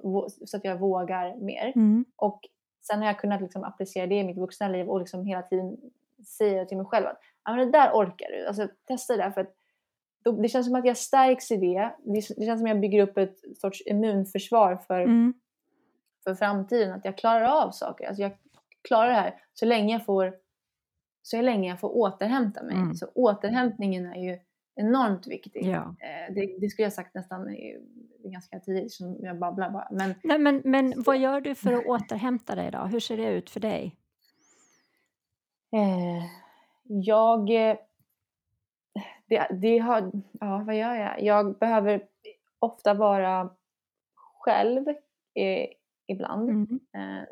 så 0.45 0.57
att 0.57 0.65
jag 0.65 0.79
vågar 0.79 1.37
mer. 1.37 1.73
Mm. 1.75 2.05
Och 2.17 2.41
sen 2.87 2.99
har 2.99 3.07
jag 3.07 3.19
kunnat 3.19 3.41
liksom 3.41 3.65
applicera 3.65 4.07
det 4.07 4.15
i 4.15 4.25
mitt 4.25 4.37
vuxna 4.37 4.69
liv 4.69 4.89
och 4.89 4.99
liksom 4.99 5.25
hela 5.25 5.43
tiden 5.43 5.77
säga 6.39 6.65
till 6.65 6.77
mig 6.77 6.87
själv 6.87 7.07
att 7.07 7.21
ah, 7.43 7.55
men 7.55 7.67
det 7.67 7.79
där 7.79 7.91
orkar 7.93 8.29
du. 8.31 8.47
Alltså, 8.47 8.69
testa 8.89 9.17
det 9.17 9.23
där. 9.23 9.31
För 9.31 9.41
att 9.41 9.55
det 10.25 10.49
känns 10.49 10.67
som 10.67 10.75
att 10.75 10.87
jag 10.87 10.97
stärks 10.97 11.51
i 11.51 11.57
det. 11.57 11.95
Det, 12.05 12.23
känns 12.23 12.61
som 12.61 12.65
att 12.65 12.69
jag 12.69 12.81
bygger 12.81 13.03
upp 13.03 13.19
ett 13.19 13.37
sorts 13.57 13.83
immunförsvar 13.87 14.77
för, 14.77 15.01
mm. 15.01 15.35
för 16.25 16.35
framtiden. 16.35 16.93
Att 16.93 17.05
jag 17.05 17.19
klarar 17.19 17.65
av 17.65 17.71
saker. 17.71 18.07
Alltså, 18.07 18.23
jag 18.23 18.33
klarar 18.83 19.09
det 19.09 19.15
här 19.15 19.35
så 19.55 19.67
länge 19.67 19.93
jag 19.95 20.05
får, 20.05 20.35
så 21.23 21.41
länge 21.43 21.69
jag 21.69 21.81
får 21.81 21.97
återhämta 21.97 22.63
mig. 22.63 22.75
Mm. 22.75 22.95
Så 22.95 23.07
återhämtningen 23.15 24.07
är 24.07 24.23
ju 24.23 24.39
enormt 24.75 25.27
viktig. 25.27 25.67
Ja. 25.67 25.97
Eh, 26.01 26.35
det, 26.35 26.57
det, 26.61 26.69
skulle 26.69 26.87
jag 26.87 26.93
sagt 26.93 27.15
nästan 27.15 27.57
ganska 28.25 28.61
tidigt 28.61 28.93
som 28.93 29.17
jag 29.21 29.39
babblar 29.39 29.71
bara. 29.71 29.89
Men, 29.91 30.15
Nej, 30.23 30.39
men, 30.39 30.63
men 30.65 31.03
vad 31.03 31.19
gör 31.19 31.41
du 31.41 31.55
för 31.55 31.73
att 31.73 31.87
återhämta 31.87 32.55
dig 32.55 32.71
då? 32.71 32.79
Hur 32.79 33.01
ser 33.01 33.17
det 33.17 33.31
ut 33.31 33.51
för 33.51 33.61
dig? 33.61 33.97
Eh, 35.73 36.25
jag... 36.85 37.51
Eh, 39.31 39.47
det, 39.51 39.57
det 39.57 39.79
har, 39.79 40.11
ja, 40.41 40.63
vad 40.67 40.77
gör 40.77 40.95
jag? 40.95 41.23
Jag 41.23 41.59
behöver 41.59 42.03
ofta 42.59 42.95
vara 42.95 43.51
själv 44.39 44.89
eh, 45.35 45.67
ibland. 46.07 46.51
Mm. 46.51 46.81
Eh, 46.95 47.29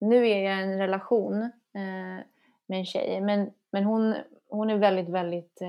nu 0.00 0.28
är 0.28 0.42
jag 0.42 0.58
i 0.58 0.62
en 0.62 0.78
relation 0.78 1.42
eh, 1.74 2.24
med 2.66 2.78
en 2.78 2.84
tjej 2.84 3.20
men, 3.20 3.50
men 3.72 3.84
hon, 3.84 4.14
hon 4.48 4.70
är 4.70 4.78
väldigt, 4.78 5.08
väldigt 5.08 5.62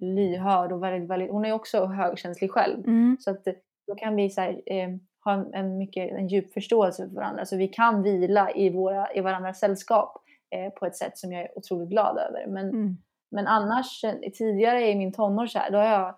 lyhörd 0.00 0.72
och 0.72 0.82
väldigt, 0.82 1.10
väldigt, 1.10 1.30
hon 1.30 1.44
är 1.44 1.52
också 1.52 1.86
högkänslig 1.86 2.50
själv. 2.50 2.78
Mm. 2.86 3.16
Så 3.20 3.30
att 3.30 3.44
då 3.86 3.94
kan 3.94 4.16
vi 4.16 4.30
så 4.30 4.40
här, 4.40 4.62
eh, 4.66 4.88
ha 5.24 5.46
en, 5.52 5.78
mycket, 5.78 6.12
en 6.12 6.28
djup 6.28 6.52
förståelse 6.52 7.08
för 7.08 7.14
varandra. 7.14 7.46
Så 7.46 7.56
vi 7.56 7.68
kan 7.68 8.02
vila 8.02 8.50
i, 8.50 8.70
våra, 8.70 9.14
i 9.14 9.20
varandras 9.20 9.58
sällskap 9.58 10.22
eh, 10.50 10.72
på 10.72 10.86
ett 10.86 10.96
sätt 10.96 11.18
som 11.18 11.32
jag 11.32 11.42
är 11.42 11.58
otroligt 11.58 11.88
glad 11.88 12.18
över. 12.18 12.46
Men, 12.46 12.68
mm. 12.68 12.96
Men 13.34 13.46
annars, 13.46 14.04
eh, 14.04 14.30
tidigare 14.34 14.88
i 14.88 14.94
min 14.94 15.12
tonår 15.12 15.46
så 15.46 15.58
här, 15.58 15.70
då 15.70 15.78
har 15.78 15.84
jag 15.84 16.14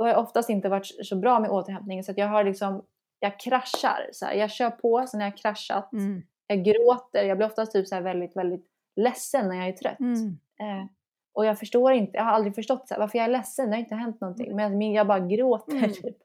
då 0.00 0.04
har 0.04 0.10
jag 0.10 0.20
oftast 0.20 0.50
inte 0.50 0.68
varit 0.68 1.06
så 1.06 1.16
bra 1.16 1.40
med 1.40 1.50
återhämtning. 1.50 2.04
Så 2.04 2.12
jag 2.16 2.28
har 2.28 2.44
liksom, 2.44 2.84
jag 3.18 3.40
kraschar. 3.40 4.10
Så 4.12 4.26
här, 4.26 4.34
jag 4.34 4.50
kör 4.50 4.70
på, 4.70 5.06
sen 5.06 5.20
har 5.20 5.28
jag 5.28 5.36
kraschat. 5.36 5.92
Mm. 5.92 6.22
Jag 6.46 6.64
gråter, 6.64 7.24
jag 7.24 7.36
blir 7.36 7.46
oftast 7.46 7.72
typ 7.72 7.88
så 7.88 7.94
här 7.94 8.02
väldigt, 8.02 8.36
väldigt 8.36 8.66
ledsen 8.96 9.48
när 9.48 9.56
jag 9.56 9.68
är 9.68 9.72
trött. 9.72 10.00
Mm. 10.00 10.38
Eh, 10.60 10.86
och 11.32 11.46
jag 11.46 11.58
förstår 11.58 11.92
inte, 11.92 12.16
jag 12.16 12.24
har 12.24 12.32
aldrig 12.32 12.54
förstått 12.54 12.88
så 12.88 12.94
här, 12.94 13.00
varför 13.00 13.18
jag 13.18 13.24
är 13.24 13.30
ledsen, 13.30 13.70
det 13.70 13.76
har 13.76 13.80
inte 13.80 13.94
hänt 13.94 14.20
någonting. 14.20 14.56
Men 14.56 14.92
jag 14.92 15.06
bara 15.06 15.20
gråter 15.20 15.76
mm. 15.76 15.92
typ. 15.92 16.16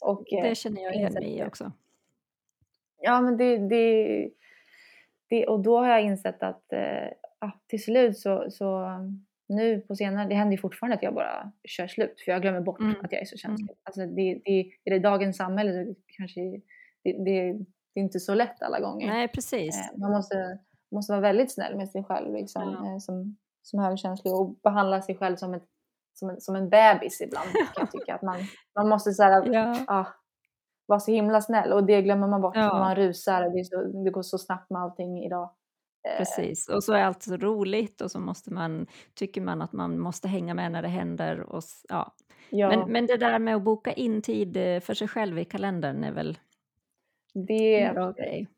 Och, 0.00 0.24
det 0.30 0.58
känner 0.58 0.82
jag 0.82 0.94
igen 0.94 1.12
mig 1.12 1.38
i 1.38 1.44
också. 1.44 1.72
Ja 3.00 3.20
men 3.20 3.36
det, 3.36 3.58
det, 3.58 4.30
det, 5.28 5.46
och 5.46 5.60
då 5.60 5.78
har 5.78 5.88
jag 5.88 6.02
insett 6.02 6.42
att 6.42 6.72
eh, 6.72 7.50
till 7.66 7.82
slut 7.82 8.18
så, 8.18 8.50
så 8.50 8.84
nu 9.48 9.80
på 9.80 9.96
senare, 9.96 10.28
det 10.28 10.34
händer 10.34 10.56
ju 10.56 10.60
fortfarande 10.60 10.96
att 10.96 11.02
jag 11.02 11.14
bara 11.14 11.52
kör 11.64 11.86
slut 11.86 12.20
för 12.24 12.32
jag 12.32 12.42
glömmer 12.42 12.60
bort 12.60 12.80
mm. 12.80 12.94
att 13.02 13.12
jag 13.12 13.20
är 13.20 13.26
så 13.26 13.36
känslig. 13.36 13.70
Mm. 13.70 13.78
Alltså 13.82 14.00
det, 14.00 14.40
det, 14.44 14.72
är 14.84 14.90
det 14.90 14.98
dagens 14.98 15.36
samhälle 15.36 15.72
så 15.72 15.94
kanske 16.06 16.40
det, 16.40 17.12
det, 17.12 17.12
det 17.94 18.00
är 18.00 18.04
inte 18.04 18.20
så 18.20 18.34
lätt 18.34 18.62
alla 18.62 18.80
gånger. 18.80 19.06
Nej 19.06 19.28
precis. 19.28 19.76
Eh, 19.76 19.98
man 19.98 20.10
måste, 20.10 20.58
måste 20.90 21.12
vara 21.12 21.20
väldigt 21.20 21.54
snäll 21.54 21.76
med 21.76 21.88
sig 21.88 22.04
själv 22.04 22.32
liksom, 22.32 22.62
ja. 22.62 22.92
eh, 22.92 22.98
som, 22.98 23.36
som 23.62 23.80
högkänslig 23.80 24.34
och 24.34 24.58
behandla 24.62 25.02
sig 25.02 25.16
själv 25.16 25.36
som, 25.36 25.54
ett, 25.54 25.66
som, 26.14 26.30
en, 26.30 26.40
som 26.40 26.56
en 26.56 26.68
bebis 26.68 27.20
ibland 27.20 27.48
kan 27.52 27.66
jag 27.76 27.90
tycka. 27.90 28.14
Att 28.14 28.22
man, 28.22 28.38
man 28.74 28.88
måste 28.88 29.12
så 29.12 29.22
här, 29.22 29.52
ja. 29.52 29.84
ah, 29.86 30.06
vara 30.86 31.00
så 31.00 31.10
himla 31.10 31.40
snäll 31.40 31.72
och 31.72 31.84
det 31.84 32.02
glömmer 32.02 32.28
man 32.28 32.42
bort 32.42 32.56
ja. 32.56 32.72
när 32.72 32.80
man 32.80 32.96
rusar. 32.96 33.42
Det, 33.42 33.64
så, 33.64 33.82
det, 34.04 34.10
går 34.10 34.22
så 34.22 34.38
snabbt 34.38 34.70
med 34.70 34.82
allting 34.82 35.24
idag. 35.24 35.50
Eh, 36.08 36.18
Precis, 36.18 36.68
och 36.68 36.84
så 36.84 36.92
är 36.92 37.02
allt 37.02 37.22
så 37.22 37.36
roligt 37.36 38.00
och 38.00 38.10
så 38.10 38.20
måste 38.20 38.52
man, 38.52 38.86
tycker 39.14 39.40
man 39.40 39.62
att 39.62 39.72
man 39.72 39.98
måste 39.98 40.28
hänga 40.28 40.54
med 40.54 40.72
när 40.72 40.82
det 40.82 40.88
händer. 40.88 41.40
Och, 41.40 41.62
ja. 41.88 42.14
ja. 42.50 42.68
Men, 42.68 42.92
men 42.92 43.06
det 43.06 43.16
där 43.16 43.38
med 43.38 43.56
att 43.56 43.62
boka 43.62 43.92
in 43.92 44.22
tid 44.22 44.56
eh, 44.56 44.80
för 44.80 44.94
sig 44.94 45.08
själv 45.08 45.38
i 45.38 45.44
kalendern 45.44 46.04
är 46.04 46.12
väl 46.12 46.38
det 47.34 47.82
en 47.82 47.94
bra 47.94 48.12
grej? 48.12 48.48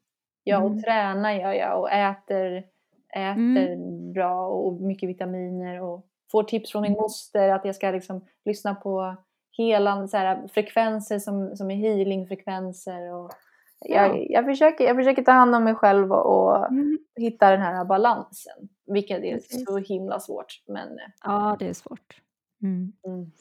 Ja, 0.45 0.59
och 0.59 0.71
mm. 0.71 0.83
träna 0.83 1.37
gör 1.37 1.53
jag 1.53 1.81
och 1.81 1.91
äter 1.91 2.65
äter 3.13 3.73
mm. 3.73 4.13
bra 4.13 4.49
och 4.49 4.81
mycket 4.81 5.09
vitaminer 5.09 5.83
och 5.83 6.07
får 6.31 6.43
tips 6.43 6.73
från 6.73 6.83
min 6.83 6.93
mm. 6.93 7.03
moster 7.03 7.49
att 7.49 7.65
jag 7.65 7.75
ska 7.75 7.91
liksom 7.91 8.27
lyssna 8.45 8.75
på 8.75 9.17
hela 9.57 10.09
så 10.09 10.17
här, 10.17 10.49
frekvenser 10.49 11.19
som, 11.19 11.57
som 11.57 11.71
är 11.71 11.75
healingfrekvenser. 11.75 13.13
Och 13.13 13.31
jag, 13.81 14.19
ja. 14.19 14.27
jag, 14.29 14.45
försöker, 14.45 14.85
jag 14.85 14.97
försöker 14.97 15.23
ta 15.23 15.33
hand 15.33 15.55
om 15.55 15.65
mig 15.65 15.75
själv 15.75 16.13
och, 16.13 16.51
och 16.51 16.71
mm. 16.71 16.99
hitta 17.17 17.51
den 17.51 17.61
här 17.61 17.85
balansen. 17.85 18.69
Vilket 18.87 19.25
är 19.25 19.35
Precis. 19.35 19.65
så 19.67 19.79
himla 19.79 20.21
svårt. 20.21 20.63
Men... 20.67 20.89
Eh, 20.89 21.05
ja, 21.25 21.57
det 21.59 21.69
är 21.69 21.75
svårt. 21.75 22.21
Mm. 22.63 22.93
Mm. 23.07 23.33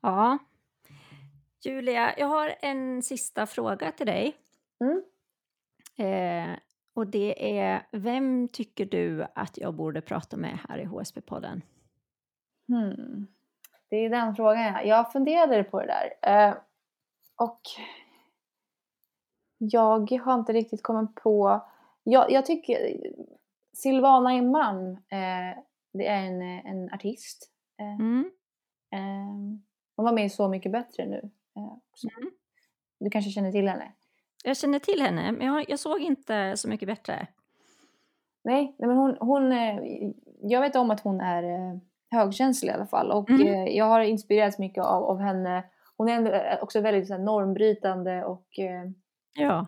Ja. 0.00 0.38
Julia, 1.64 2.18
jag 2.18 2.26
har 2.26 2.54
en 2.60 3.02
sista 3.02 3.46
fråga 3.46 3.92
till 3.92 4.06
dig. 4.06 4.36
Mm. 4.80 5.02
Eh, 5.96 6.56
och 6.94 7.06
det 7.06 7.58
är, 7.58 7.86
vem 7.90 8.48
tycker 8.48 8.86
du 8.86 9.26
att 9.34 9.58
jag 9.58 9.74
borde 9.74 10.00
prata 10.00 10.36
med 10.36 10.58
här 10.68 10.78
i 10.78 10.84
HSB-podden? 10.84 11.60
Hmm. 12.68 13.26
Det 13.88 13.96
är 13.96 14.10
den 14.10 14.36
frågan. 14.36 14.88
Jag 14.88 15.12
funderade 15.12 15.64
på 15.64 15.80
det 15.80 15.86
där. 15.86 16.48
Eh, 16.48 16.54
och 17.36 17.60
jag 19.58 20.10
har 20.10 20.34
inte 20.34 20.52
riktigt 20.52 20.82
kommit 20.82 21.14
på... 21.14 21.60
Jag, 22.02 22.30
jag 22.30 22.46
tycker 22.46 22.96
Silvana 23.72 24.34
Imam, 24.34 24.90
eh, 24.90 25.58
det 25.92 26.06
är 26.06 26.24
en, 26.24 26.42
en 26.42 26.94
artist. 26.94 27.50
Eh, 27.80 27.94
mm. 27.94 28.30
eh, 28.92 29.58
hon 29.96 30.04
var 30.04 30.12
med 30.12 30.24
i 30.24 30.30
Så 30.30 30.48
mycket 30.48 30.72
bättre 30.72 31.06
nu. 31.06 31.30
Eh, 31.56 31.62
mm. 31.62 32.30
Du 33.00 33.10
kanske 33.10 33.30
känner 33.30 33.52
till 33.52 33.68
henne? 33.68 33.92
Jag 34.44 34.56
känner 34.56 34.78
till 34.78 35.02
henne, 35.02 35.32
men 35.32 35.46
jag, 35.46 35.70
jag 35.70 35.78
såg 35.78 36.00
inte 36.00 36.56
Så 36.56 36.68
mycket 36.68 36.88
bättre. 36.88 37.26
Nej, 38.44 38.74
nej 38.78 38.88
men 38.88 38.96
hon, 38.96 39.16
hon, 39.20 39.52
eh, 39.52 39.78
jag 40.40 40.60
vet 40.60 40.76
om 40.76 40.90
att 40.90 41.00
hon 41.00 41.20
är 41.20 41.42
eh, 41.42 41.78
högkänslig 42.10 42.70
i 42.70 42.74
alla 42.74 42.86
fall 42.86 43.10
och 43.10 43.30
Mm. 43.30 43.76
jag 43.76 43.84
har 43.84 44.00
inspirerats 44.00 44.58
mycket 44.58 44.84
av, 44.84 45.04
av 45.04 45.18
henne. 45.18 45.64
Hon 45.96 46.08
är 46.08 46.58
också 46.62 46.80
väldigt 46.80 47.06
så 47.08 47.14
här, 47.14 47.20
normbrytande 47.20 48.24
och 48.24 48.58
Ja. 49.34 49.66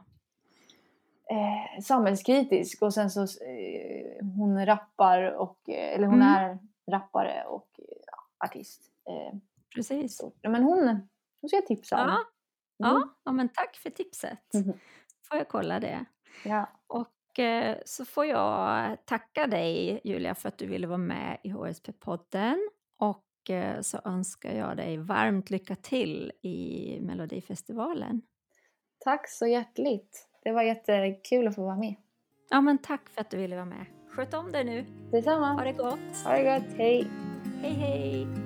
eh, 1.30 1.82
samhällskritisk 1.82 2.82
och 2.82 2.94
sen 2.94 3.10
så 3.10 3.22
eh, 3.22 4.26
hon 4.36 4.66
rappar 4.66 5.22
och, 5.22 5.68
eh, 5.68 5.94
eller 5.94 6.06
hon 6.06 6.22
Mm. 6.22 6.28
är 6.34 6.58
rappare 6.90 7.44
och 7.44 7.68
ja, 8.06 8.46
artist. 8.46 8.82
Eh, 9.08 9.38
Precis. 9.74 10.16
så. 10.16 10.32
Ja, 10.40 10.50
Men 10.50 10.62
hon, 10.62 10.78
hon 11.40 11.48
ska 11.48 11.56
jag 11.56 11.66
tipsa 11.66 12.02
om. 12.02 12.08
Ja, 12.08 12.16
Mm. 12.88 13.00
ja, 13.00 13.08
ja, 13.24 13.32
men 13.32 13.48
tack 13.48 13.76
för 13.76 13.90
tipset. 13.90 14.54
Mhm. 14.54 14.72
Får 15.28 15.38
jag 15.38 15.48
kolla 15.48 15.80
det. 15.80 16.04
Ja. 16.44 16.68
Och 16.86 17.38
eh, 17.38 17.76
så 17.84 18.04
får 18.04 18.26
jag 18.26 18.96
tacka 19.06 19.46
dig 19.46 20.00
Julia 20.04 20.34
för 20.34 20.48
att 20.48 20.58
du 20.58 20.66
ville 20.66 20.86
vara 20.86 20.98
med 20.98 21.38
i 21.42 21.50
HSP-podden. 21.52 22.56
Och 22.98 23.50
eh, 23.50 23.80
så 23.80 23.98
önskar 24.04 24.52
jag 24.52 24.76
dig 24.76 24.96
varmt 24.98 25.50
lycka 25.50 25.76
till 25.76 26.32
i 26.42 26.98
Melodifestivalen. 27.00 28.22
Tack 28.98 29.28
så 29.28 29.46
hjärtligt. 29.46 30.28
Det 30.42 30.52
var 30.52 30.62
jättekul 30.62 31.46
att 31.48 31.54
få 31.54 31.62
vara 31.62 31.76
med. 31.76 31.94
Ja 32.50 32.60
men 32.60 32.78
tack 32.78 33.08
för 33.08 33.20
att 33.20 33.30
du 33.30 33.36
ville 33.36 33.56
vara 33.56 33.66
med. 33.66 33.86
Sköt 34.10 34.34
om 34.34 34.52
dig 34.52 34.64
nu. 34.64 34.86
Detsamma. 35.12 35.52
Ha 35.52 35.64
det 35.64 35.72
gott. 35.72 36.24
Ha 36.24 36.32
det 36.32 36.42
gott. 36.42 36.76
Hej. 36.78 37.10
Hej 37.62 37.72
hej. 37.72 38.45